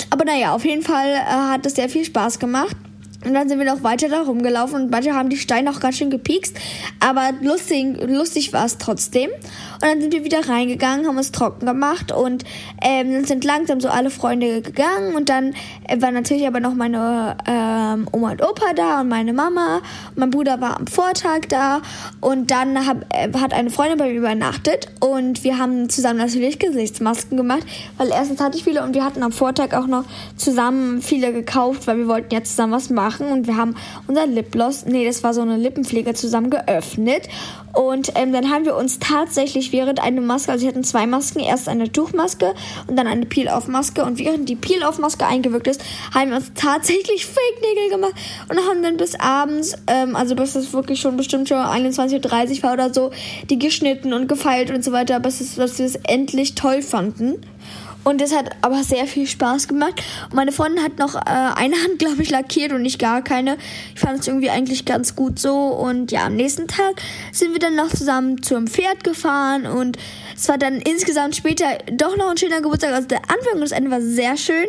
Aber 0.10 0.26
naja, 0.26 0.54
auf 0.54 0.66
jeden 0.66 0.82
Fall 0.82 1.08
äh, 1.08 1.24
hat 1.24 1.66
es 1.66 1.76
sehr 1.76 1.88
viel 1.88 2.04
Spaß 2.04 2.40
gemacht. 2.40 2.76
Und 3.24 3.36
dann 3.36 3.48
sind 3.48 3.60
wir 3.60 3.66
noch 3.66 3.84
weiter 3.84 4.10
da 4.10 4.22
rumgelaufen 4.22 4.82
und 4.82 4.92
manche 4.92 5.14
haben 5.14 5.30
die 5.30 5.38
Steine 5.38 5.70
auch 5.70 5.80
ganz 5.80 5.98
schön 5.98 6.10
gepiekst. 6.10 6.58
Aber 7.00 7.30
lustig, 7.42 7.98
lustig 8.08 8.52
war 8.52 8.66
es 8.66 8.80
trotzdem. 8.80 9.30
Und 9.30 9.82
dann 9.82 10.02
sind 10.02 10.12
wir 10.12 10.24
wieder 10.24 10.50
reingegangen, 10.50 11.06
haben 11.06 11.18
uns 11.18 11.32
trocken 11.32 11.68
gemacht 11.68 12.12
und 12.12 12.44
ähm, 12.82 13.14
dann 13.14 13.26
sind 13.26 13.44
langsam 13.44 13.80
so 13.80 13.90
alle 13.90 14.10
Freunde 14.10 14.64
gegangen. 14.64 15.16
Und 15.16 15.30
dann 15.30 15.54
äh, 15.88 16.02
war 16.02 16.12
natürlich 16.12 16.48
aber 16.48 16.60
noch 16.60 16.74
meine 16.74 17.38
ähm, 17.46 18.08
Oma 18.12 18.32
und 18.32 18.42
Opa 18.42 18.74
da 18.76 19.02
und 19.02 19.10
meine 19.10 19.34
Mama. 19.34 19.82
Mein 20.16 20.32
Bruder 20.32 20.60
war 20.60 20.78
am 20.78 20.88
Vortag 20.88 21.42
da. 21.50 21.82
Und 22.22 22.50
dann 22.50 22.88
hab, 22.88 23.06
äh, 23.14 23.32
hat 23.38 23.54
eine 23.54 23.70
Freundin 23.70 24.00
bei 24.00 24.08
mir 24.08 24.18
übernachtet. 24.18 24.88
Und 25.00 25.44
wir 25.44 25.60
haben 25.60 25.90
zusammen 25.90 26.18
natürlich 26.18 26.58
Gesichtsmasken 26.58 27.38
gemacht. 27.38 27.68
Weil 27.98 28.10
erstens 28.10 28.42
hatte 28.42 28.58
ich 28.58 28.64
viele 28.64 28.84
und 28.84 28.96
wir 28.96 29.06
hatten 29.06 29.22
am 29.22 29.32
Vortag 29.32 29.76
auch 29.76 29.86
noch 29.86 30.06
zusammen 30.38 31.04
viele 31.04 31.34
gekauft, 31.34 31.86
weil 31.86 31.98
wir 31.98 32.08
wollten 32.08 32.34
ja 32.34 32.44
zusammen 32.44 32.74
was 32.74 32.90
machen 32.90 33.11
machen. 33.12 33.28
Und 33.28 33.48
wir 33.48 33.58
haben 33.58 33.76
unser 34.08 34.26
Lipgloss, 34.28 34.86
nee, 34.86 35.06
das 35.06 35.24
war 35.24 35.34
so 35.34 35.42
eine 35.42 35.58
Lippenpflege 35.58 36.14
zusammen 36.14 36.50
geöffnet. 36.50 37.28
Und 37.74 38.12
ähm, 38.16 38.34
dann 38.34 38.50
haben 38.50 38.66
wir 38.66 38.76
uns 38.76 39.00
tatsächlich 39.00 39.72
während 39.72 40.02
eine 40.02 40.20
Maske, 40.20 40.52
also 40.52 40.64
wir 40.64 40.70
hatten 40.70 40.84
zwei 40.84 41.06
Masken, 41.06 41.40
erst 41.40 41.70
eine 41.70 41.90
Tuchmaske 41.90 42.54
und 42.88 42.98
dann 42.98 43.08
eine 43.08 43.26
Peel-Off-Maske 43.26 44.04
und 44.04 44.20
während 44.20 44.50
die 44.50 44.58
Peel-Off-Maske 44.58 45.26
eingewirkt 45.26 45.68
ist, 45.68 45.82
haben 46.14 46.32
wir 46.32 46.38
uns 46.38 46.52
tatsächlich 46.54 47.26
Fake-Nägel 47.28 47.90
gemacht 47.92 48.14
und 48.50 48.58
haben 48.68 48.84
dann 48.84 48.98
bis 48.98 49.18
abends, 49.18 49.78
ähm, 49.88 50.18
also 50.18 50.36
bis 50.36 50.56
es 50.56 50.74
wirklich 50.74 51.00
schon 51.00 51.16
bestimmt 51.16 51.48
schon 51.48 51.60
21.30 51.60 52.58
Uhr 52.58 52.64
war 52.64 52.74
oder 52.74 52.94
so, 52.94 53.12
die 53.50 53.58
geschnitten 53.58 54.12
und 54.12 54.28
gefeilt 54.28 54.70
und 54.70 54.84
so 54.84 54.92
weiter, 54.92 55.22
bis, 55.22 55.40
es, 55.40 55.56
bis 55.56 55.80
wir 55.80 55.86
es 55.86 55.96
endlich 55.96 56.56
toll 56.56 56.82
fanden. 56.82 57.36
Und 58.04 58.20
das 58.20 58.36
hat 58.36 58.56
aber 58.62 58.84
sehr 58.84 59.06
viel 59.06 59.28
Spaß 59.28 59.68
gemacht. 59.68 60.02
Und 60.30 60.36
meine 60.36 60.52
Freundin 60.52 60.84
hat 60.84 60.98
noch 60.98 61.16
äh, 61.16 61.20
eine 61.26 61.76
Hand, 61.76 62.00
glaube 62.00 62.24
ich, 62.24 62.30
lackiert 62.30 62.72
und 62.72 62.82
nicht 62.82 63.00
gar 63.00 63.22
keine. 63.22 63.58
Ich 63.94 64.00
fand 64.00 64.20
es 64.20 64.28
irgendwie 64.28 64.50
eigentlich 64.50 64.86
ganz 64.86 65.16
gut 65.16 65.38
so. 65.38 65.56
Und 65.68 66.12
ja, 66.12 66.26
am 66.26 66.36
nächsten 66.36 66.68
Tag 66.68 67.02
sind 67.32 67.54
wir 67.54 67.60
dann 67.60 67.76
noch 67.76 67.90
zusammen 67.90 68.42
zum 68.42 68.68
Pferd 68.68 69.04
gefahren. 69.04 69.68
Und 69.68 69.98
es 70.42 70.50
war 70.50 70.58
dann 70.58 70.82
insgesamt 70.82 71.36
später 71.36 71.78
doch 71.94 72.18
noch 72.18 72.32
ein 72.32 72.38
schöner 72.38 72.62
Geburtstag. 72.62 72.94
Also 72.94 73.08
der 73.08 73.20
Anfang 73.20 73.54
und 73.54 73.62
das 73.62 73.72
Ende 73.72 73.92
war 73.92 74.02
sehr 74.02 74.38
schön. 74.38 74.66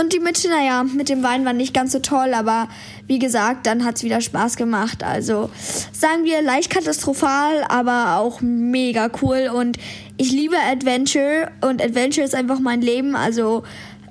Und 0.00 0.14
die 0.14 0.20
Mitte, 0.20 0.48
naja, 0.48 0.84
mit 0.84 1.10
dem 1.10 1.22
Wein 1.22 1.44
war 1.44 1.52
nicht 1.52 1.74
ganz 1.74 1.92
so 1.92 1.98
toll. 1.98 2.32
Aber 2.32 2.70
wie 3.06 3.18
gesagt, 3.18 3.66
dann 3.66 3.84
hat 3.84 3.96
es 3.96 4.04
wieder 4.04 4.22
Spaß 4.22 4.56
gemacht. 4.56 5.04
Also 5.04 5.50
sagen 5.92 6.24
wir 6.24 6.40
leicht 6.40 6.70
katastrophal, 6.70 7.62
aber 7.68 8.16
auch 8.20 8.40
mega 8.40 9.10
cool. 9.20 9.50
Und 9.54 9.76
ich 10.16 10.32
liebe 10.32 10.56
Adventure 10.56 11.50
und 11.60 11.82
Adventure 11.82 12.24
ist 12.24 12.34
einfach 12.34 12.58
mein 12.58 12.80
Leben. 12.80 13.14
Also 13.14 13.64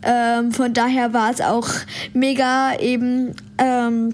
ähm, 0.03 0.51
von 0.51 0.71
daher 0.71 1.13
war 1.13 1.31
es 1.31 1.41
auch 1.41 1.67
mega 2.13 2.77
eben 2.79 3.35
ähm, 3.57 4.13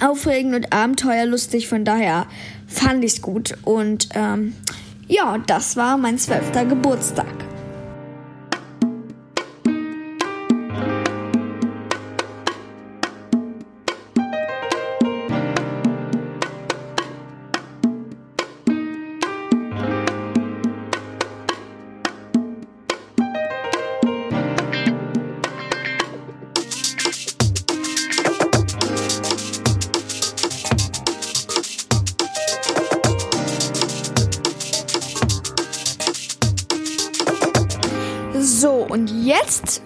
aufregend 0.00 0.54
und 0.54 0.72
abenteuerlustig. 0.72 1.68
Von 1.68 1.84
daher 1.84 2.26
fand 2.66 3.04
ich 3.04 3.12
es 3.12 3.20
gut. 3.20 3.52
Und 3.64 4.08
ähm, 4.14 4.54
ja, 5.12 5.36
das 5.46 5.76
war 5.76 5.98
mein 5.98 6.16
zwölfter 6.16 6.64
Geburtstag. 6.64 7.51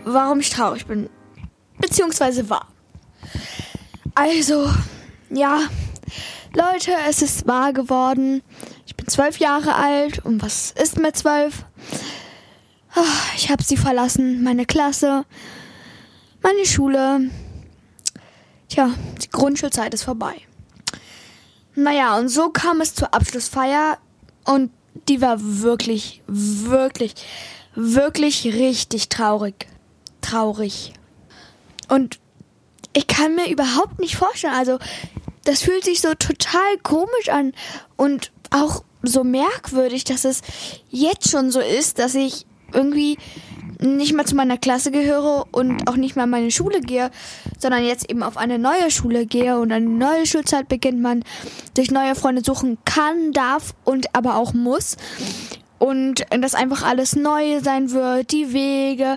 Warum 0.05 0.41
ich 0.41 0.51
traurig 0.51 0.87
bin. 0.87 1.09
Beziehungsweise 1.79 2.49
war. 2.49 2.69
Also, 4.15 4.71
ja, 5.31 5.61
Leute, 6.55 6.93
es 7.09 7.21
ist 7.21 7.47
wahr 7.47 7.73
geworden. 7.73 8.43
Ich 8.87 8.97
bin 8.97 9.07
zwölf 9.09 9.39
Jahre 9.39 9.75
alt. 9.75 10.25
Und 10.25 10.43
was 10.43 10.71
ist 10.73 10.99
mit 10.99 11.17
zwölf? 11.17 11.65
Ah, 12.95 13.03
Ich 13.37 13.51
habe 13.51 13.63
sie 13.63 13.77
verlassen, 13.77 14.43
meine 14.43 14.65
Klasse, 14.65 15.27
meine 16.43 16.65
Schule. 16.65 17.31
Tja, 18.69 18.91
die 19.23 19.29
Grundschulzeit 19.29 19.93
ist 19.93 20.05
vorbei. 20.05 20.35
Naja, 21.75 22.17
und 22.17 22.31
so 22.31 22.49
kam 22.49 22.81
es 22.81 22.95
zur 22.95 23.13
Abschlussfeier. 23.13 23.99
Und 24.45 24.71
die 25.09 25.21
war 25.21 25.37
wirklich, 25.39 26.23
wirklich, 26.27 27.15
wirklich 27.75 28.47
richtig 28.47 29.11
traurig. 29.11 29.67
Traurig. 30.31 30.93
Und 31.89 32.19
ich 32.93 33.07
kann 33.07 33.35
mir 33.35 33.49
überhaupt 33.49 34.01
nicht 34.01 34.17
vorstellen, 34.17 34.55
also 34.55 34.79
das 35.45 35.63
fühlt 35.63 35.85
sich 35.85 36.01
so 36.01 36.15
total 36.15 36.79
komisch 36.83 37.29
an 37.31 37.53
und 37.97 38.33
auch 38.51 38.83
so 39.03 39.23
merkwürdig, 39.23 40.05
dass 40.05 40.25
es 40.25 40.43
jetzt 40.91 41.31
schon 41.31 41.51
so 41.51 41.61
ist, 41.61 41.99
dass 42.01 42.15
ich 42.15 42.47
irgendwie 42.73 43.19
nicht 43.79 44.15
mehr 44.15 44.25
zu 44.25 44.35
meiner 44.35 44.57
Klasse 44.57 44.91
gehöre 44.91 45.47
und 45.53 45.87
auch 45.89 45.97
nicht 45.97 46.17
mehr 46.17 46.25
an 46.25 46.31
meine 46.31 46.51
Schule 46.51 46.81
gehe, 46.81 47.11
sondern 47.59 47.85
jetzt 47.85 48.11
eben 48.11 48.23
auf 48.23 48.37
eine 48.37 48.59
neue 48.59 48.91
Schule 48.91 49.27
gehe 49.27 49.59
und 49.59 49.71
eine 49.71 49.87
neue 49.87 50.27
Schulzeit 50.27 50.69
beginnt 50.69 51.01
man 51.01 51.23
sich 51.77 51.91
neue 51.91 52.15
Freunde 52.15 52.43
suchen 52.45 52.79
kann, 52.85 53.33
darf 53.33 53.75
und 53.85 54.15
aber 54.15 54.37
auch 54.37 54.55
muss 54.55 54.97
und 55.79 56.25
dass 56.31 56.55
einfach 56.55 56.83
alles 56.83 57.15
neu 57.15 57.61
sein 57.61 57.91
wird, 57.91 58.33
die 58.33 58.53
Wege. 58.53 59.17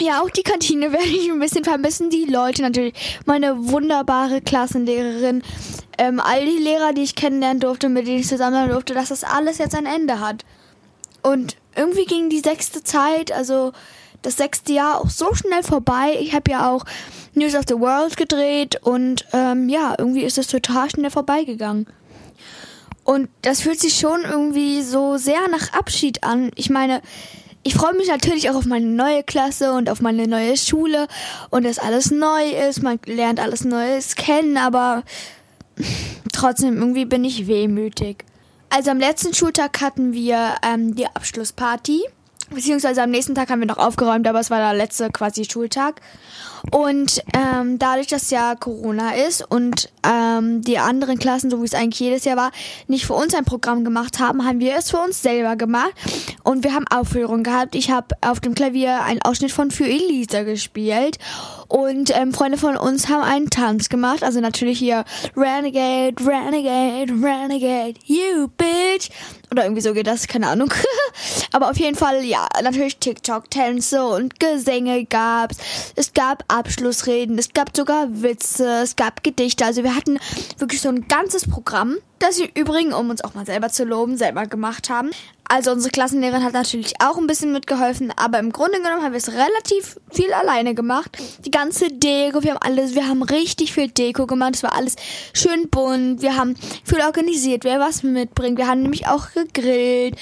Ja, 0.00 0.22
auch 0.22 0.30
die 0.30 0.42
Kantine 0.42 0.92
werde 0.92 1.06
ich 1.06 1.30
ein 1.30 1.38
bisschen 1.38 1.64
vermissen, 1.64 2.10
die 2.10 2.24
Leute 2.24 2.62
natürlich, 2.62 2.94
meine 3.26 3.68
wunderbare 3.68 4.40
Klassenlehrerin, 4.40 5.42
ähm, 5.98 6.20
all 6.20 6.44
die 6.44 6.62
Lehrer, 6.62 6.92
die 6.92 7.02
ich 7.02 7.14
kennenlernen 7.14 7.60
durfte, 7.60 7.88
mit 7.88 8.06
denen 8.06 8.20
ich 8.20 8.28
zusammen 8.28 8.54
sein 8.54 8.68
durfte, 8.68 8.94
dass 8.94 9.10
das 9.10 9.24
alles 9.24 9.58
jetzt 9.58 9.74
ein 9.74 9.86
Ende 9.86 10.20
hat. 10.20 10.44
Und 11.22 11.56
irgendwie 11.76 12.04
ging 12.04 12.28
die 12.28 12.40
sechste 12.40 12.82
Zeit, 12.82 13.32
also 13.32 13.72
das 14.22 14.36
sechste 14.36 14.72
Jahr 14.72 15.00
auch 15.00 15.10
so 15.10 15.34
schnell 15.34 15.62
vorbei. 15.62 16.16
Ich 16.18 16.34
habe 16.34 16.50
ja 16.50 16.70
auch 16.70 16.84
News 17.34 17.54
of 17.54 17.64
the 17.68 17.78
World 17.78 18.16
gedreht 18.16 18.80
und 18.82 19.26
ähm, 19.32 19.68
ja, 19.68 19.94
irgendwie 19.98 20.22
ist 20.22 20.38
es 20.38 20.46
total 20.46 20.90
schnell 20.90 21.10
vorbeigegangen. 21.10 21.86
Und 23.04 23.28
das 23.42 23.60
fühlt 23.60 23.78
sich 23.78 23.98
schon 23.98 24.22
irgendwie 24.22 24.82
so 24.82 25.18
sehr 25.18 25.46
nach 25.48 25.72
Abschied 25.74 26.24
an. 26.24 26.50
Ich 26.54 26.70
meine, 26.70 27.02
ich 27.64 27.74
freue 27.74 27.94
mich 27.94 28.08
natürlich 28.08 28.50
auch 28.50 28.54
auf 28.54 28.66
meine 28.66 28.86
neue 28.86 29.22
Klasse 29.22 29.72
und 29.72 29.88
auf 29.88 30.02
meine 30.02 30.28
neue 30.28 30.56
Schule 30.56 31.08
und 31.50 31.64
dass 31.64 31.78
alles 31.78 32.10
neu 32.10 32.50
ist. 32.68 32.82
Man 32.82 33.00
lernt 33.06 33.40
alles 33.40 33.64
Neues 33.64 34.16
kennen, 34.16 34.58
aber 34.58 35.02
trotzdem 36.32 36.76
irgendwie 36.76 37.06
bin 37.06 37.24
ich 37.24 37.46
wehmütig. 37.46 38.24
Also 38.68 38.90
am 38.90 38.98
letzten 38.98 39.32
Schultag 39.32 39.80
hatten 39.80 40.12
wir 40.12 40.56
ähm, 40.62 40.94
die 40.94 41.06
Abschlussparty. 41.06 42.02
Beziehungsweise 42.50 43.02
am 43.02 43.10
nächsten 43.10 43.34
Tag 43.34 43.50
haben 43.50 43.60
wir 43.60 43.66
noch 43.66 43.78
aufgeräumt, 43.78 44.26
aber 44.26 44.40
es 44.40 44.50
war 44.50 44.58
der 44.58 44.74
letzte 44.74 45.10
quasi 45.10 45.44
Schultag. 45.44 46.00
Und 46.70 47.22
ähm, 47.34 47.78
dadurch, 47.78 48.06
dass 48.06 48.30
ja 48.30 48.54
Corona 48.54 49.14
ist 49.14 49.44
und 49.48 49.90
ähm, 50.02 50.62
die 50.62 50.78
anderen 50.78 51.18
Klassen, 51.18 51.50
so 51.50 51.60
wie 51.60 51.66
es 51.66 51.74
eigentlich 51.74 52.00
jedes 52.00 52.24
Jahr 52.24 52.36
war, 52.36 52.52
nicht 52.88 53.06
für 53.06 53.14
uns 53.14 53.34
ein 53.34 53.44
Programm 53.44 53.84
gemacht 53.84 54.18
haben, 54.18 54.46
haben 54.46 54.60
wir 54.60 54.76
es 54.76 54.90
für 54.90 54.98
uns 54.98 55.20
selber 55.20 55.56
gemacht. 55.56 55.92
Und 56.42 56.64
wir 56.64 56.74
haben 56.74 56.86
Aufführungen 56.88 57.44
gehabt. 57.44 57.74
Ich 57.74 57.90
habe 57.90 58.14
auf 58.22 58.40
dem 58.40 58.54
Klavier 58.54 59.02
einen 59.02 59.20
Ausschnitt 59.22 59.52
von 59.52 59.70
Für 59.70 59.84
Elisa 59.84 60.42
gespielt. 60.42 61.18
Und 61.68 62.16
ähm, 62.16 62.32
Freunde 62.32 62.58
von 62.58 62.76
uns 62.76 63.08
haben 63.08 63.22
einen 63.22 63.50
Tanz 63.50 63.88
gemacht. 63.88 64.22
Also 64.22 64.40
natürlich 64.40 64.78
hier 64.78 65.04
Renegade, 65.36 66.14
Renegade, 66.24 67.12
Renegade, 67.12 67.94
you 68.06 68.48
bitch. 68.56 69.10
Oder 69.50 69.64
irgendwie 69.64 69.82
so 69.82 69.92
geht 69.94 70.06
das, 70.06 70.26
keine 70.26 70.48
Ahnung. 70.48 70.72
Aber 71.52 71.70
auf 71.70 71.76
jeden 71.76 71.96
Fall, 71.96 72.24
ja, 72.24 72.48
natürlich 72.62 72.98
TikTok-Tänze 72.98 74.04
und 74.04 74.40
Gesänge 74.40 75.04
gab's. 75.04 75.58
Es 75.94 76.12
gab 76.12 76.44
Abschlussreden, 76.48 77.38
es 77.38 77.52
gab 77.52 77.76
sogar 77.76 78.06
Witze, 78.10 78.82
es 78.82 78.96
gab 78.96 79.22
Gedichte. 79.22 79.64
Also 79.64 79.84
wir 79.84 79.94
hatten 79.94 80.18
wirklich 80.58 80.80
so 80.80 80.88
ein 80.88 81.06
ganzes 81.08 81.48
Programm, 81.48 81.96
das 82.24 82.38
wir 82.38 82.48
übrigens, 82.54 82.94
um 82.94 83.10
uns 83.10 83.22
auch 83.22 83.34
mal 83.34 83.44
selber 83.44 83.68
zu 83.68 83.84
loben, 83.84 84.16
selber 84.16 84.46
gemacht 84.46 84.88
haben. 84.88 85.10
Also 85.46 85.72
unsere 85.72 85.90
Klassenlehrerin 85.90 86.42
hat 86.42 86.54
natürlich 86.54 86.94
auch 87.02 87.18
ein 87.18 87.26
bisschen 87.26 87.52
mitgeholfen, 87.52 88.10
aber 88.16 88.38
im 88.38 88.50
Grunde 88.50 88.78
genommen 88.78 89.02
haben 89.02 89.12
wir 89.12 89.18
es 89.18 89.30
relativ 89.30 90.00
viel 90.10 90.32
alleine 90.32 90.74
gemacht. 90.74 91.18
Die 91.44 91.50
ganze 91.50 91.88
Deko, 91.88 92.42
wir 92.42 92.52
haben 92.52 92.62
alles, 92.62 92.94
wir 92.94 93.06
haben 93.06 93.22
richtig 93.22 93.74
viel 93.74 93.88
Deko 93.88 94.26
gemacht. 94.26 94.54
Es 94.54 94.62
war 94.62 94.74
alles 94.74 94.96
schön 95.34 95.68
bunt. 95.68 96.22
Wir 96.22 96.34
haben 96.36 96.54
viel 96.82 97.02
organisiert, 97.02 97.64
wer 97.64 97.78
was 97.78 98.02
mitbringt. 98.02 98.56
Wir 98.56 98.68
haben 98.68 98.80
nämlich 98.80 99.06
auch 99.06 99.32
gegrillt. 99.32 100.16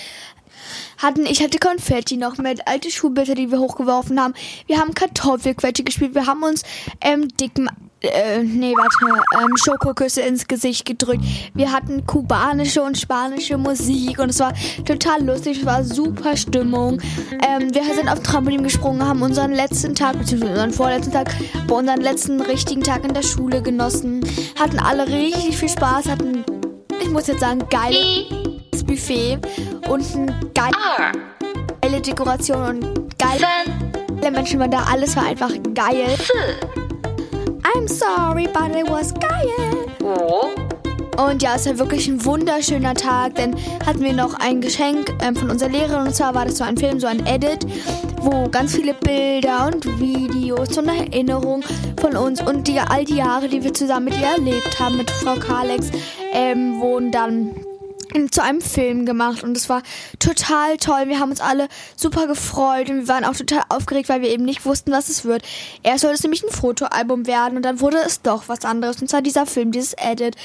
hatten, 0.98 1.24
ich 1.24 1.40
hatte 1.40 1.58
Konfetti 1.58 2.16
noch 2.16 2.36
mit, 2.38 2.66
alte 2.66 2.90
Schulblätter, 2.90 3.36
die 3.36 3.52
wir 3.52 3.60
hochgeworfen 3.60 4.20
haben. 4.20 4.34
Wir 4.66 4.80
haben 4.80 4.92
Kartoffelquetsche 4.94 5.84
gespielt. 5.84 6.16
Wir 6.16 6.26
haben 6.26 6.42
uns 6.42 6.64
ähm, 7.00 7.28
dicken 7.36 7.70
äh, 8.02 8.42
nee, 8.42 8.74
warte, 8.76 9.22
ähm, 9.40 9.56
Schokoküsse 9.56 10.22
ins 10.22 10.46
Gesicht 10.46 10.84
gedrückt. 10.84 11.24
Wir 11.54 11.72
hatten 11.72 12.06
kubanische 12.06 12.82
und 12.82 12.98
spanische 12.98 13.56
Musik 13.58 14.18
und 14.18 14.30
es 14.30 14.40
war 14.40 14.52
total 14.84 15.24
lustig, 15.24 15.58
es 15.60 15.66
war 15.66 15.84
super 15.84 16.36
Stimmung. 16.36 17.00
Ähm, 17.48 17.74
wir 17.74 17.82
sind 17.94 18.08
auf 18.08 18.20
Trampolin 18.20 18.62
gesprungen, 18.62 19.06
haben 19.06 19.22
unseren 19.22 19.52
letzten 19.52 19.94
Tag, 19.94 20.18
beziehungsweise 20.18 20.52
unseren 20.52 20.72
vorletzten 20.72 21.12
Tag, 21.12 21.34
bei 21.66 21.74
unseren 21.74 22.00
letzten 22.00 22.40
richtigen 22.40 22.82
Tag 22.82 23.04
in 23.04 23.14
der 23.14 23.22
Schule 23.22 23.62
genossen, 23.62 24.20
hatten 24.58 24.78
alle 24.78 25.06
richtig 25.06 25.56
viel 25.56 25.68
Spaß, 25.68 26.08
hatten, 26.08 26.44
ich 27.00 27.10
muss 27.10 27.26
jetzt 27.26 27.40
sagen, 27.40 27.62
geiles 27.70 28.84
Buffet 28.84 29.38
und 29.88 30.04
eine 30.14 30.34
geile 30.54 32.00
Dekoration 32.00 32.62
und 32.62 33.18
geile 33.18 34.30
Menschen 34.30 34.60
waren 34.60 34.70
da, 34.70 34.84
alles 34.90 35.16
war 35.16 35.26
einfach 35.26 35.50
geil. 35.74 36.16
I'm 37.74 37.88
sorry, 37.88 38.46
but 38.48 38.76
it 38.76 38.88
was 38.88 39.14
geil. 39.14 39.86
Und 41.16 41.42
ja, 41.42 41.54
es 41.56 41.66
war 41.66 41.78
wirklich 41.78 42.08
ein 42.08 42.24
wunderschöner 42.24 42.94
Tag, 42.94 43.34
denn 43.36 43.54
hatten 43.86 44.00
wir 44.00 44.12
noch 44.12 44.34
ein 44.34 44.60
Geschenk 44.60 45.12
ähm, 45.22 45.36
von 45.36 45.50
unserer 45.50 45.68
Lehrerin 45.70 46.06
und 46.06 46.14
zwar 46.14 46.34
war 46.34 46.44
das 46.46 46.58
so 46.58 46.64
ein 46.64 46.76
Film, 46.76 47.00
so 47.00 47.06
ein 47.06 47.24
Edit, 47.26 47.66
wo 48.20 48.48
ganz 48.48 48.74
viele 48.74 48.94
Bilder 48.94 49.70
und 49.72 49.84
Videos 50.00 50.76
und 50.76 50.88
Erinnerungen 50.88 51.64
von 52.00 52.16
uns 52.16 52.40
und 52.42 52.66
die, 52.66 52.80
all 52.80 53.04
die 53.04 53.16
Jahre, 53.16 53.48
die 53.48 53.62
wir 53.62 53.72
zusammen 53.72 54.06
mit 54.06 54.18
ihr 54.18 54.28
erlebt 54.28 54.80
haben, 54.80 54.96
mit 54.96 55.10
Frau 55.10 55.34
Kalex, 55.34 55.90
ähm, 56.32 56.80
wurden 56.80 57.10
dann 57.10 57.54
zu 58.30 58.42
einem 58.42 58.60
Film 58.60 59.06
gemacht 59.06 59.42
und 59.42 59.56
es 59.56 59.68
war 59.68 59.82
total 60.18 60.76
toll. 60.76 61.04
Wir 61.06 61.18
haben 61.18 61.30
uns 61.30 61.40
alle 61.40 61.68
super 61.96 62.26
gefreut 62.26 62.90
und 62.90 63.00
wir 63.00 63.08
waren 63.08 63.24
auch 63.24 63.34
total 63.34 63.62
aufgeregt, 63.68 64.08
weil 64.08 64.22
wir 64.22 64.30
eben 64.30 64.44
nicht 64.44 64.64
wussten, 64.64 64.92
was 64.92 65.08
es 65.08 65.24
wird. 65.24 65.42
Erst 65.82 66.02
sollte 66.02 66.16
es 66.16 66.22
nämlich 66.22 66.42
ein 66.42 66.50
Fotoalbum 66.50 67.26
werden 67.26 67.56
und 67.56 67.62
dann 67.62 67.80
wurde 67.80 67.98
es 68.04 68.22
doch 68.22 68.48
was 68.48 68.64
anderes 68.64 69.00
und 69.00 69.08
zwar 69.08 69.22
dieser 69.22 69.46
Film, 69.46 69.72
dieses 69.72 69.94
Edit. 69.94 70.36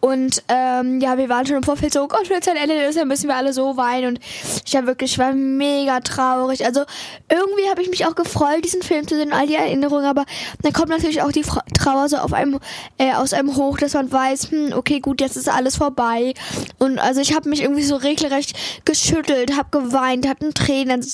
Und 0.00 0.42
ähm, 0.48 1.00
ja, 1.00 1.18
wir 1.18 1.28
waren 1.28 1.46
schon 1.46 1.56
im 1.56 1.62
Vorfeld 1.62 1.92
so, 1.92 2.02
oh 2.02 2.08
Gott, 2.08 2.30
wenn 2.30 2.38
es 2.38 2.48
ein 2.48 2.56
Edit 2.56 2.88
ist, 2.88 2.98
dann 2.98 3.08
müssen 3.08 3.28
wir 3.28 3.36
alle 3.36 3.52
so 3.52 3.76
weinen 3.76 4.16
und 4.16 4.20
ich 4.64 4.74
war 4.74 4.86
wirklich, 4.86 5.12
ich 5.12 5.18
war 5.18 5.32
mega 5.32 6.00
traurig. 6.00 6.64
Also 6.64 6.82
irgendwie 7.28 7.68
habe 7.68 7.82
ich 7.82 7.90
mich 7.90 8.06
auch 8.06 8.14
gefreut, 8.14 8.64
diesen 8.64 8.82
Film 8.82 9.08
zu 9.08 9.16
sehen 9.16 9.32
all 9.32 9.46
die 9.46 9.56
Erinnerungen, 9.56 10.06
aber 10.06 10.24
dann 10.62 10.72
kommt 10.72 10.88
natürlich 10.88 11.22
auch 11.22 11.32
die 11.32 11.44
Trauer 11.76 12.08
so 12.08 12.18
auf 12.18 12.32
einem, 12.32 12.60
äh, 12.98 13.14
aus 13.14 13.32
einem 13.32 13.56
hoch, 13.56 13.78
dass 13.78 13.94
man 13.94 14.10
weiß, 14.10 14.50
hm, 14.50 14.72
okay, 14.74 15.00
gut, 15.00 15.20
jetzt 15.20 15.36
ist 15.36 15.48
alles 15.48 15.76
vorbei 15.76 16.34
und 16.78 16.98
also 16.98 17.15
also 17.16 17.30
ich 17.30 17.34
habe 17.34 17.48
mich 17.48 17.62
irgendwie 17.62 17.82
so 17.82 17.96
regelrecht 17.96 18.54
geschüttelt, 18.84 19.56
habe 19.56 19.70
geweint, 19.70 20.28
hatten 20.28 20.52
Tränen, 20.52 21.04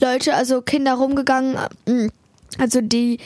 Leute, 0.00 0.34
also 0.34 0.62
Kinder 0.62 0.94
rumgegangen, 0.94 1.56
mm, 1.86 2.08
also 2.58 2.80
die 2.80 3.18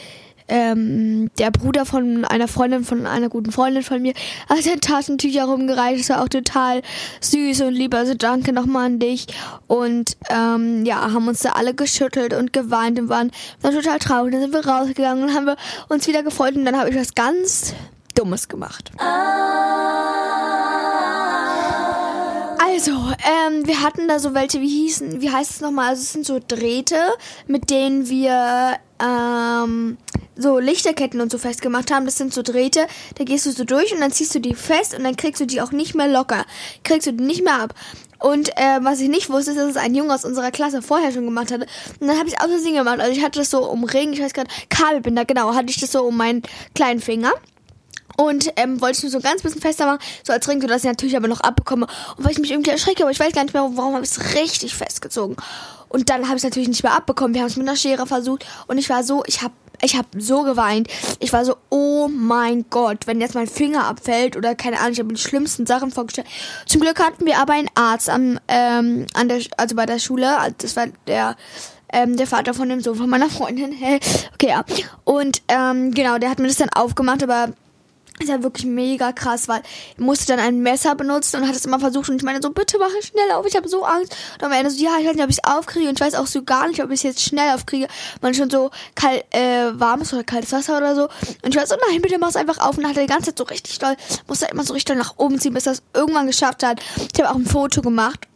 ähm, 0.48 1.30
der 1.38 1.50
Bruder 1.50 1.84
von 1.84 2.24
einer 2.24 2.48
Freundin, 2.48 2.84
von 2.84 3.06
einer 3.06 3.28
guten 3.28 3.52
Freundin 3.52 3.82
von 3.82 4.00
mir, 4.00 4.14
hat 4.48 4.66
ein 4.66 4.80
Tasentücher 4.80 5.44
rumgereicht. 5.44 6.00
Das 6.00 6.08
war 6.08 6.22
auch 6.22 6.28
total 6.28 6.82
süß 7.20 7.60
und 7.62 7.74
lieb. 7.74 7.94
Also 7.94 8.14
danke 8.14 8.52
nochmal 8.52 8.86
an 8.86 8.98
dich. 8.98 9.26
Und 9.66 10.16
ähm, 10.30 10.84
ja, 10.84 11.12
haben 11.12 11.28
uns 11.28 11.40
da 11.40 11.50
alle 11.50 11.74
geschüttelt 11.74 12.34
und 12.34 12.52
geweint 12.52 12.98
und 12.98 13.08
waren, 13.08 13.30
waren 13.60 13.74
total 13.74 13.98
traurig. 13.98 14.32
Dann 14.32 14.40
sind 14.40 14.52
wir 14.52 14.66
rausgegangen 14.66 15.24
und 15.24 15.34
haben 15.34 15.46
wir 15.46 15.56
uns 15.88 16.06
wieder 16.06 16.22
gefreut. 16.22 16.56
Und 16.56 16.64
dann 16.64 16.78
habe 16.78 16.90
ich 16.90 16.96
was 16.96 17.14
ganz 17.14 17.74
Dummes 18.14 18.48
gemacht. 18.48 18.90
Ah. 18.98 20.61
Also, 22.84 22.98
ähm, 22.98 23.64
wir 23.64 23.80
hatten 23.80 24.08
da 24.08 24.18
so 24.18 24.34
welche, 24.34 24.60
wie 24.60 24.68
hießen, 24.68 25.20
wie 25.20 25.30
heißt 25.30 25.52
es 25.52 25.60
nochmal? 25.60 25.90
Also 25.90 26.02
es 26.02 26.12
sind 26.14 26.26
so 26.26 26.40
Drähte, 26.44 26.96
mit 27.46 27.70
denen 27.70 28.08
wir 28.08 28.76
ähm, 29.00 29.98
so 30.34 30.58
Lichterketten 30.58 31.20
und 31.20 31.30
so 31.30 31.38
festgemacht 31.38 31.92
haben. 31.92 32.06
Das 32.06 32.16
sind 32.16 32.34
so 32.34 32.42
Drähte, 32.42 32.88
da 33.14 33.22
gehst 33.22 33.46
du 33.46 33.52
so 33.52 33.62
durch 33.62 33.94
und 33.94 34.00
dann 34.00 34.10
ziehst 34.10 34.34
du 34.34 34.40
die 34.40 34.56
fest 34.56 34.98
und 34.98 35.04
dann 35.04 35.14
kriegst 35.14 35.40
du 35.40 35.46
die 35.46 35.60
auch 35.60 35.70
nicht 35.70 35.94
mehr 35.94 36.08
locker. 36.08 36.44
Kriegst 36.82 37.06
du 37.06 37.12
die 37.12 37.22
nicht 37.22 37.44
mehr 37.44 37.62
ab. 37.62 37.72
Und 38.18 38.48
äh, 38.56 38.80
was 38.80 38.98
ich 38.98 39.08
nicht 39.08 39.30
wusste, 39.30 39.52
ist, 39.52 39.58
dass 39.58 39.70
es 39.70 39.76
ein 39.76 39.94
Junge 39.94 40.12
aus 40.12 40.24
unserer 40.24 40.50
Klasse 40.50 40.82
vorher 40.82 41.12
schon 41.12 41.24
gemacht 41.24 41.52
hatte. 41.52 41.66
Und 42.00 42.08
dann 42.08 42.18
habe 42.18 42.26
ich 42.26 42.34
es 42.34 42.40
aus 42.40 42.50
Versehen 42.50 42.74
gemacht. 42.74 42.98
Also 42.98 43.12
ich 43.12 43.22
hatte 43.22 43.38
das 43.38 43.50
so 43.50 43.64
um 43.70 43.84
Ring, 43.84 44.12
ich 44.12 44.20
weiß 44.20 44.34
gerade, 44.34 44.50
Kabelbinder, 44.70 45.24
genau, 45.24 45.54
hatte 45.54 45.70
ich 45.70 45.78
das 45.78 45.92
so 45.92 46.02
um 46.02 46.16
meinen 46.16 46.42
kleinen 46.74 46.98
Finger. 46.98 47.30
Und 48.16 48.52
ähm, 48.56 48.80
wollte 48.80 48.98
ich 48.98 49.02
nur 49.02 49.12
so 49.12 49.18
ein 49.18 49.22
ganz 49.22 49.42
bisschen 49.42 49.60
fester 49.60 49.86
machen, 49.86 50.00
so 50.22 50.32
als 50.32 50.48
Ring, 50.48 50.60
sodass 50.60 50.84
ich 50.84 50.90
natürlich 50.90 51.16
aber 51.16 51.28
noch 51.28 51.40
abbekomme. 51.40 51.86
Und 52.16 52.24
weil 52.24 52.32
ich 52.32 52.38
mich 52.38 52.50
irgendwie 52.50 52.70
erschrecke, 52.70 53.02
aber 53.02 53.10
ich 53.10 53.20
weiß 53.20 53.32
gar 53.32 53.44
nicht 53.44 53.54
mehr, 53.54 53.68
warum 53.74 53.94
habe 53.94 54.04
ich 54.04 54.10
es 54.10 54.34
richtig 54.34 54.74
festgezogen. 54.74 55.36
Und 55.88 56.08
dann 56.08 56.24
habe 56.24 56.36
ich 56.36 56.40
es 56.40 56.44
natürlich 56.44 56.68
nicht 56.68 56.82
mehr 56.82 56.94
abbekommen. 56.94 57.34
Wir 57.34 57.42
haben 57.42 57.48
es 57.48 57.56
mit 57.56 57.68
einer 57.68 57.76
Schere 57.76 58.06
versucht 58.06 58.46
und 58.66 58.78
ich 58.78 58.88
war 58.88 59.04
so, 59.04 59.22
ich 59.26 59.42
habe 59.42 59.52
ich 59.82 59.96
habe 59.96 60.08
so 60.18 60.42
geweint. 60.44 60.88
Ich 61.18 61.32
war 61.32 61.44
so, 61.44 61.56
oh 61.68 62.08
mein 62.08 62.66
Gott, 62.70 63.06
wenn 63.06 63.20
jetzt 63.20 63.34
mein 63.34 63.48
Finger 63.48 63.86
abfällt 63.86 64.36
oder 64.36 64.54
keine 64.54 64.78
Ahnung, 64.78 64.92
ich 64.92 64.98
habe 64.98 65.08
mir 65.08 65.14
die 65.14 65.20
schlimmsten 65.20 65.66
Sachen 65.66 65.90
vorgestellt. 65.90 66.28
Zum 66.66 66.80
Glück 66.80 67.00
hatten 67.00 67.26
wir 67.26 67.38
aber 67.38 67.54
einen 67.54 67.68
Arzt 67.74 68.08
am, 68.08 68.38
ähm, 68.48 69.06
an 69.14 69.28
der, 69.28 69.40
also 69.56 69.74
bei 69.74 69.84
der 69.84 69.98
Schule. 69.98 70.36
Das 70.58 70.76
war 70.76 70.86
der, 71.08 71.36
ähm, 71.92 72.16
der 72.16 72.28
Vater 72.28 72.54
von 72.54 72.68
dem 72.68 72.80
Sohn 72.80 72.94
von 72.94 73.10
meiner 73.10 73.28
Freundin. 73.28 73.72
okay, 74.34 74.48
ja. 74.48 74.64
Und 75.04 75.42
ähm, 75.48 75.92
genau, 75.92 76.18
der 76.18 76.30
hat 76.30 76.38
mir 76.38 76.46
das 76.46 76.56
dann 76.56 76.70
aufgemacht, 76.70 77.22
aber 77.22 77.52
ist 78.22 78.28
ja 78.28 78.42
wirklich 78.42 78.66
mega 78.66 79.12
krass, 79.12 79.48
weil 79.48 79.62
ich 79.92 79.98
musste 79.98 80.26
dann 80.26 80.40
ein 80.40 80.60
Messer 80.60 80.94
benutzen 80.94 81.42
und 81.42 81.48
hat 81.48 81.54
es 81.54 81.64
immer 81.64 81.80
versucht 81.80 82.08
und 82.08 82.16
ich 82.16 82.22
meine 82.22 82.40
so, 82.42 82.50
bitte 82.50 82.78
mach 82.78 82.90
es 82.98 83.08
schnell 83.08 83.30
auf, 83.32 83.46
ich 83.46 83.56
habe 83.56 83.68
so 83.68 83.84
Angst. 83.84 84.16
Und 84.38 84.44
am 84.44 84.52
Ende 84.52 84.70
so, 84.70 84.82
ja, 84.82 84.92
ich 85.00 85.06
weiß 85.06 85.14
nicht, 85.14 85.24
ob 85.24 85.30
ich 85.30 85.38
es 85.42 85.44
aufkriege 85.44 85.88
und 85.88 86.00
ich 86.00 86.04
weiß 86.04 86.14
auch 86.14 86.26
so 86.26 86.42
gar 86.42 86.68
nicht, 86.68 86.82
ob 86.82 86.90
ich 86.90 87.00
es 87.00 87.02
jetzt 87.02 87.22
schnell 87.22 87.54
aufkriege. 87.54 87.88
Man 88.20 88.34
schon 88.34 88.50
so 88.50 88.70
kalt, 88.94 89.24
äh, 89.30 89.70
warmes 89.78 90.12
oder 90.12 90.24
kaltes 90.24 90.52
Wasser 90.52 90.76
oder 90.76 90.94
so. 90.94 91.08
Und 91.42 91.50
ich 91.50 91.56
war 91.56 91.66
so, 91.66 91.76
nein, 91.88 92.00
bitte 92.02 92.18
mach 92.18 92.28
es 92.28 92.36
einfach 92.36 92.58
auf 92.58 92.78
und 92.78 92.86
hat 92.86 92.96
die 92.96 93.06
ganze 93.06 93.26
Zeit 93.26 93.38
so 93.38 93.44
richtig 93.44 93.78
doll, 93.78 93.96
musste 94.26 94.46
immer 94.46 94.64
so 94.64 94.72
richtig 94.72 94.96
nach 94.96 95.14
oben 95.18 95.40
ziehen, 95.40 95.54
bis 95.54 95.66
er 95.66 95.72
es 95.72 95.82
irgendwann 95.94 96.26
geschafft 96.26 96.62
hat. 96.62 96.80
Ich 97.12 97.20
habe 97.20 97.30
auch 97.30 97.36
ein 97.36 97.46
Foto 97.46 97.82
gemacht. 97.82 98.26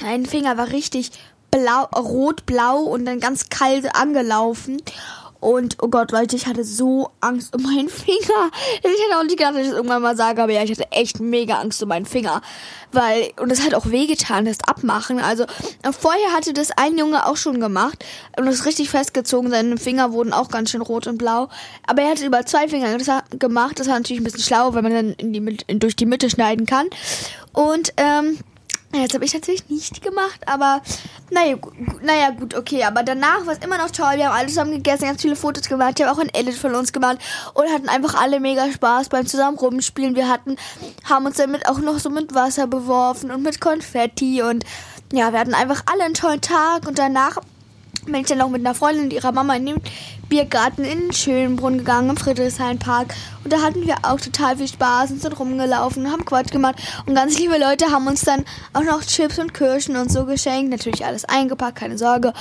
Mein 0.00 0.26
Finger 0.26 0.56
war 0.56 0.70
richtig 0.70 1.12
blau, 1.50 1.84
rot-blau 1.94 2.80
und 2.82 3.04
dann 3.04 3.20
ganz 3.20 3.48
kalt 3.48 3.94
angelaufen. 3.94 4.82
Und 5.44 5.76
oh 5.82 5.88
Gott, 5.88 6.10
Leute, 6.10 6.36
ich 6.36 6.46
hatte 6.46 6.64
so 6.64 7.10
Angst 7.20 7.54
um 7.54 7.64
meinen 7.64 7.90
Finger. 7.90 8.50
Ich 8.78 8.90
hätte 8.90 9.18
auch 9.18 9.24
nicht 9.24 9.36
gedacht, 9.36 9.52
dass 9.52 9.60
ich 9.60 9.68
das 9.68 9.76
irgendwann 9.76 10.00
mal 10.00 10.16
sage, 10.16 10.42
aber 10.42 10.52
ja, 10.52 10.62
ich 10.62 10.70
hatte 10.70 10.90
echt 10.90 11.20
mega 11.20 11.58
Angst 11.58 11.82
um 11.82 11.90
meinen 11.90 12.06
Finger. 12.06 12.40
Weil, 12.92 13.30
und 13.38 13.52
es 13.52 13.62
hat 13.62 13.74
auch 13.74 13.90
wehgetan, 13.90 14.46
das 14.46 14.60
Abmachen. 14.66 15.18
Also, 15.18 15.44
vorher 16.00 16.32
hatte 16.32 16.54
das 16.54 16.70
ein 16.70 16.96
Junge 16.96 17.26
auch 17.26 17.36
schon 17.36 17.60
gemacht 17.60 18.06
und 18.38 18.46
das 18.46 18.64
richtig 18.64 18.88
festgezogen. 18.88 19.50
Seine 19.50 19.76
Finger 19.76 20.12
wurden 20.12 20.32
auch 20.32 20.48
ganz 20.48 20.70
schön 20.70 20.80
rot 20.80 21.06
und 21.06 21.18
blau. 21.18 21.50
Aber 21.86 22.00
er 22.00 22.12
hatte 22.12 22.24
über 22.24 22.46
zwei 22.46 22.66
Finger 22.66 22.96
gemacht. 23.38 23.78
Das 23.78 23.86
war 23.86 23.96
natürlich 23.98 24.22
ein 24.22 24.24
bisschen 24.24 24.44
schlau, 24.44 24.72
weil 24.72 24.80
man 24.80 24.94
dann 24.94 25.14
die, 25.18 25.78
durch 25.78 25.94
die 25.94 26.06
Mitte 26.06 26.30
schneiden 26.30 26.64
kann. 26.64 26.86
Und, 27.52 27.92
ähm, 27.98 28.38
Jetzt 29.00 29.14
habe 29.14 29.24
ich 29.24 29.34
natürlich 29.34 29.68
nicht 29.68 30.02
gemacht, 30.02 30.40
aber 30.46 30.80
naja, 31.30 31.56
naja, 32.02 32.30
gut, 32.30 32.54
okay. 32.54 32.84
Aber 32.84 33.02
danach 33.02 33.44
war 33.46 33.54
es 33.54 33.64
immer 33.64 33.78
noch 33.78 33.90
toll. 33.90 34.12
Wir 34.16 34.26
haben 34.26 34.36
alle 34.36 34.48
zusammen 34.48 34.72
gegessen, 34.72 35.04
ganz 35.04 35.22
viele 35.22 35.36
Fotos 35.36 35.68
gemacht. 35.68 35.98
Ich 35.98 36.06
habe 36.06 36.16
auch 36.16 36.22
ein 36.22 36.30
Edit 36.32 36.54
von 36.54 36.74
uns 36.74 36.92
gemacht 36.92 37.18
und 37.54 37.68
hatten 37.70 37.88
einfach 37.88 38.14
alle 38.14 38.40
mega 38.40 38.70
Spaß 38.70 39.08
beim 39.08 39.26
zusammen 39.26 39.58
rumspielen. 39.58 40.14
Wir 40.14 40.28
hatten, 40.28 40.56
haben 41.04 41.26
uns 41.26 41.36
damit 41.36 41.68
auch 41.68 41.78
noch 41.78 41.98
so 41.98 42.10
mit 42.10 42.34
Wasser 42.34 42.66
beworfen 42.66 43.30
und 43.30 43.42
mit 43.42 43.60
Konfetti 43.60 44.42
und 44.42 44.64
ja, 45.12 45.32
wir 45.32 45.38
hatten 45.38 45.54
einfach 45.54 45.82
alle 45.86 46.04
einen 46.04 46.14
tollen 46.14 46.40
Tag 46.40 46.86
und 46.88 46.98
danach 46.98 47.38
bin 48.06 48.16
ich 48.16 48.26
dann 48.26 48.40
auch 48.40 48.48
mit 48.48 48.60
einer 48.60 48.74
Freundin 48.74 49.04
und 49.04 49.12
ihrer 49.12 49.32
Mama 49.32 49.54
in 49.56 49.66
den 49.66 49.82
Biergarten 50.34 50.84
in 50.84 50.98
den 50.98 51.12
Schönbrunn 51.12 51.78
gegangen 51.78 52.10
im 52.10 52.16
Friedrichshain-Park. 52.16 53.14
Und 53.44 53.52
da 53.52 53.62
hatten 53.62 53.86
wir 53.86 53.94
auch 54.02 54.18
total 54.18 54.56
viel 54.56 54.66
Spaß 54.66 55.12
und 55.12 55.22
sind 55.22 55.38
rumgelaufen 55.38 56.04
und 56.04 56.10
haben 56.10 56.24
Quatsch 56.24 56.50
gemacht. 56.50 56.74
Und 57.06 57.14
ganz 57.14 57.38
liebe 57.38 57.56
Leute 57.56 57.92
haben 57.92 58.08
uns 58.08 58.22
dann 58.22 58.44
auch 58.72 58.82
noch 58.82 59.04
Chips 59.04 59.38
und 59.38 59.54
Kirschen 59.54 59.96
und 59.96 60.10
so 60.10 60.24
geschenkt. 60.24 60.70
Natürlich 60.70 61.06
alles 61.06 61.24
eingepackt, 61.24 61.78
keine 61.78 61.98
Sorge. 61.98 62.32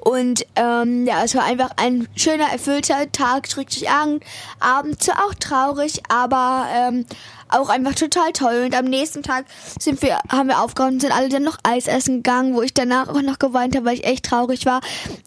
Und 0.00 0.44
ähm, 0.56 1.06
ja, 1.06 1.22
es 1.22 1.36
war 1.36 1.44
einfach 1.44 1.70
ein 1.76 2.08
schöner, 2.16 2.50
erfüllter 2.50 3.12
Tag, 3.12 3.46
schrägstrich 3.48 3.88
Abend. 3.88 4.24
Abend 4.58 5.08
auch 5.24 5.34
traurig, 5.34 6.02
aber 6.08 6.66
ähm, 6.74 7.06
auch 7.48 7.68
einfach 7.68 7.94
total 7.94 8.32
toll. 8.32 8.64
Und 8.66 8.74
am 8.74 8.86
nächsten 8.86 9.22
Tag 9.22 9.46
sind 9.78 10.02
wir, 10.02 10.18
haben 10.28 10.48
wir 10.48 10.60
aufgehört 10.60 10.94
und 10.94 11.00
sind 11.00 11.12
alle 11.12 11.28
dann 11.28 11.42
noch 11.42 11.58
Eis 11.62 11.86
essen 11.86 12.16
gegangen, 12.16 12.54
wo 12.54 12.62
ich 12.62 12.74
danach 12.74 13.08
auch 13.08 13.22
noch 13.22 13.38
geweint 13.38 13.76
habe, 13.76 13.86
weil 13.86 13.94
ich 13.94 14.04
echt 14.04 14.24
traurig 14.24 14.66
war. 14.66 14.80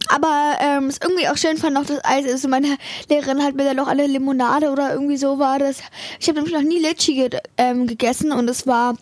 Aber 0.10 0.58
ähm, 0.60 0.88
es 0.88 0.99
irgendwie 1.01 1.27
auch 1.27 1.38
schön 1.38 1.58
fand, 1.58 1.75
noch 1.75 1.86
das 1.86 2.03
Eis 2.10 2.26
ist. 2.26 2.45
Und 2.45 2.52
meine 2.52 2.78
Lehrerin 3.10 3.43
hat 3.43 3.56
mir 3.56 3.65
dann 3.65 3.78
noch 3.78 3.88
eine 3.88 4.08
Limonade 4.08 4.72
oder 4.72 4.93
irgendwie 4.93 5.17
so 5.17 5.39
war 5.39 5.60
das. 5.60 5.80
Ich 6.19 6.28
habe 6.28 6.39
nämlich 6.39 6.54
noch 6.54 6.62
nie 6.62 6.80
Litchi 6.80 7.15
ge 7.15 7.30
ähm, 7.58 7.88
gegessen 7.88 8.32
und 8.32 8.50
es 8.50 8.67
war 8.67 8.95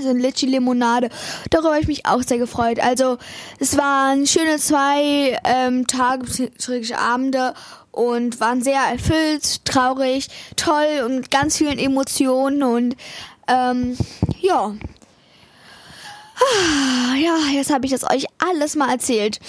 so 0.00 0.10
ein 0.10 0.18
Litchi-Limonade. 0.18 1.08
Darüber 1.50 1.70
habe 1.70 1.80
ich 1.80 1.88
mich 1.88 2.06
auch 2.06 2.22
sehr 2.22 2.38
gefreut. 2.38 2.78
Also 2.78 3.18
es 3.58 3.76
waren 3.76 4.26
schöne 4.26 4.58
zwei 4.58 5.38
ähm, 5.44 5.86
Tage, 5.86 6.26
Abende 6.96 7.54
und 7.90 8.40
waren 8.40 8.62
sehr 8.62 8.80
erfüllt, 8.80 9.64
traurig, 9.64 10.28
toll 10.56 11.02
und 11.04 11.16
mit 11.16 11.30
ganz 11.30 11.56
vielen 11.56 11.78
Emotionen 11.78 12.62
und 12.62 12.96
ähm, 13.48 13.96
ja. 14.40 14.74
Ah, 16.40 17.16
ja, 17.16 17.36
jetzt 17.52 17.72
habe 17.72 17.86
ich 17.86 17.92
das 17.92 18.08
euch 18.08 18.26
alles 18.38 18.76
mal 18.76 18.90
erzählt. 18.90 19.40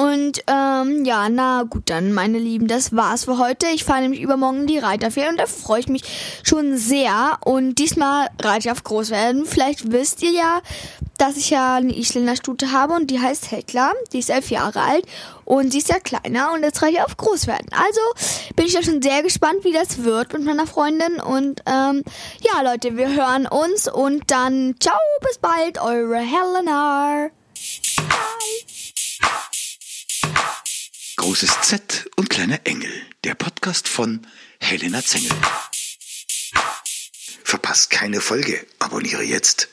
Und 0.00 0.42
ähm, 0.46 1.04
ja, 1.04 1.28
na 1.28 1.64
gut, 1.64 1.90
dann 1.90 2.14
meine 2.14 2.38
Lieben, 2.38 2.68
das 2.68 2.96
war's 2.96 3.24
für 3.26 3.36
heute. 3.36 3.66
Ich 3.66 3.84
fahre 3.84 4.00
nämlich 4.00 4.22
übermorgen 4.22 4.62
in 4.62 4.66
die 4.66 4.78
Reiterferien 4.78 5.32
und 5.32 5.40
da 5.40 5.44
freue 5.44 5.80
ich 5.80 5.88
mich 5.88 6.04
schon 6.42 6.78
sehr. 6.78 7.36
Und 7.44 7.74
diesmal 7.74 8.28
reite 8.40 8.68
ich 8.68 8.72
auf 8.72 8.82
Großwerden. 8.82 9.44
Vielleicht 9.44 9.92
wisst 9.92 10.22
ihr 10.22 10.30
ja, 10.30 10.62
dass 11.18 11.36
ich 11.36 11.50
ja 11.50 11.74
eine 11.74 11.94
Isländer 11.94 12.34
Stute 12.34 12.72
habe 12.72 12.94
und 12.94 13.10
die 13.10 13.20
heißt 13.20 13.50
Hekla. 13.50 13.92
Die 14.14 14.20
ist 14.20 14.30
elf 14.30 14.50
Jahre 14.50 14.80
alt 14.80 15.04
und 15.44 15.70
sie 15.70 15.78
ist 15.80 15.90
ja 15.90 15.98
kleiner 15.98 16.52
und 16.54 16.62
jetzt 16.62 16.80
reite 16.80 16.94
ich 16.94 17.02
auf 17.02 17.18
Großwerden. 17.18 17.68
Also 17.72 18.00
bin 18.56 18.64
ich 18.64 18.72
da 18.72 18.82
schon 18.82 19.02
sehr 19.02 19.22
gespannt, 19.22 19.64
wie 19.64 19.72
das 19.72 20.02
wird 20.02 20.32
mit 20.32 20.44
meiner 20.46 20.66
Freundin. 20.66 21.20
Und 21.20 21.60
ähm, 21.66 22.02
ja, 22.40 22.62
Leute, 22.62 22.96
wir 22.96 23.14
hören 23.14 23.46
uns 23.46 23.86
und 23.86 24.30
dann 24.30 24.76
ciao, 24.80 24.96
bis 25.20 25.36
bald, 25.36 25.78
eure 25.78 26.20
Helena. 26.20 27.28
Großes 31.16 31.60
Z 31.62 32.08
und 32.16 32.30
kleiner 32.30 32.60
Engel. 32.64 32.92
Der 33.24 33.34
Podcast 33.34 33.88
von 33.88 34.26
Helena 34.60 35.02
Zengel. 35.02 35.30
Verpasst 37.44 37.90
keine 37.90 38.20
Folge. 38.20 38.66
Abonniere 38.78 39.22
jetzt. 39.22 39.68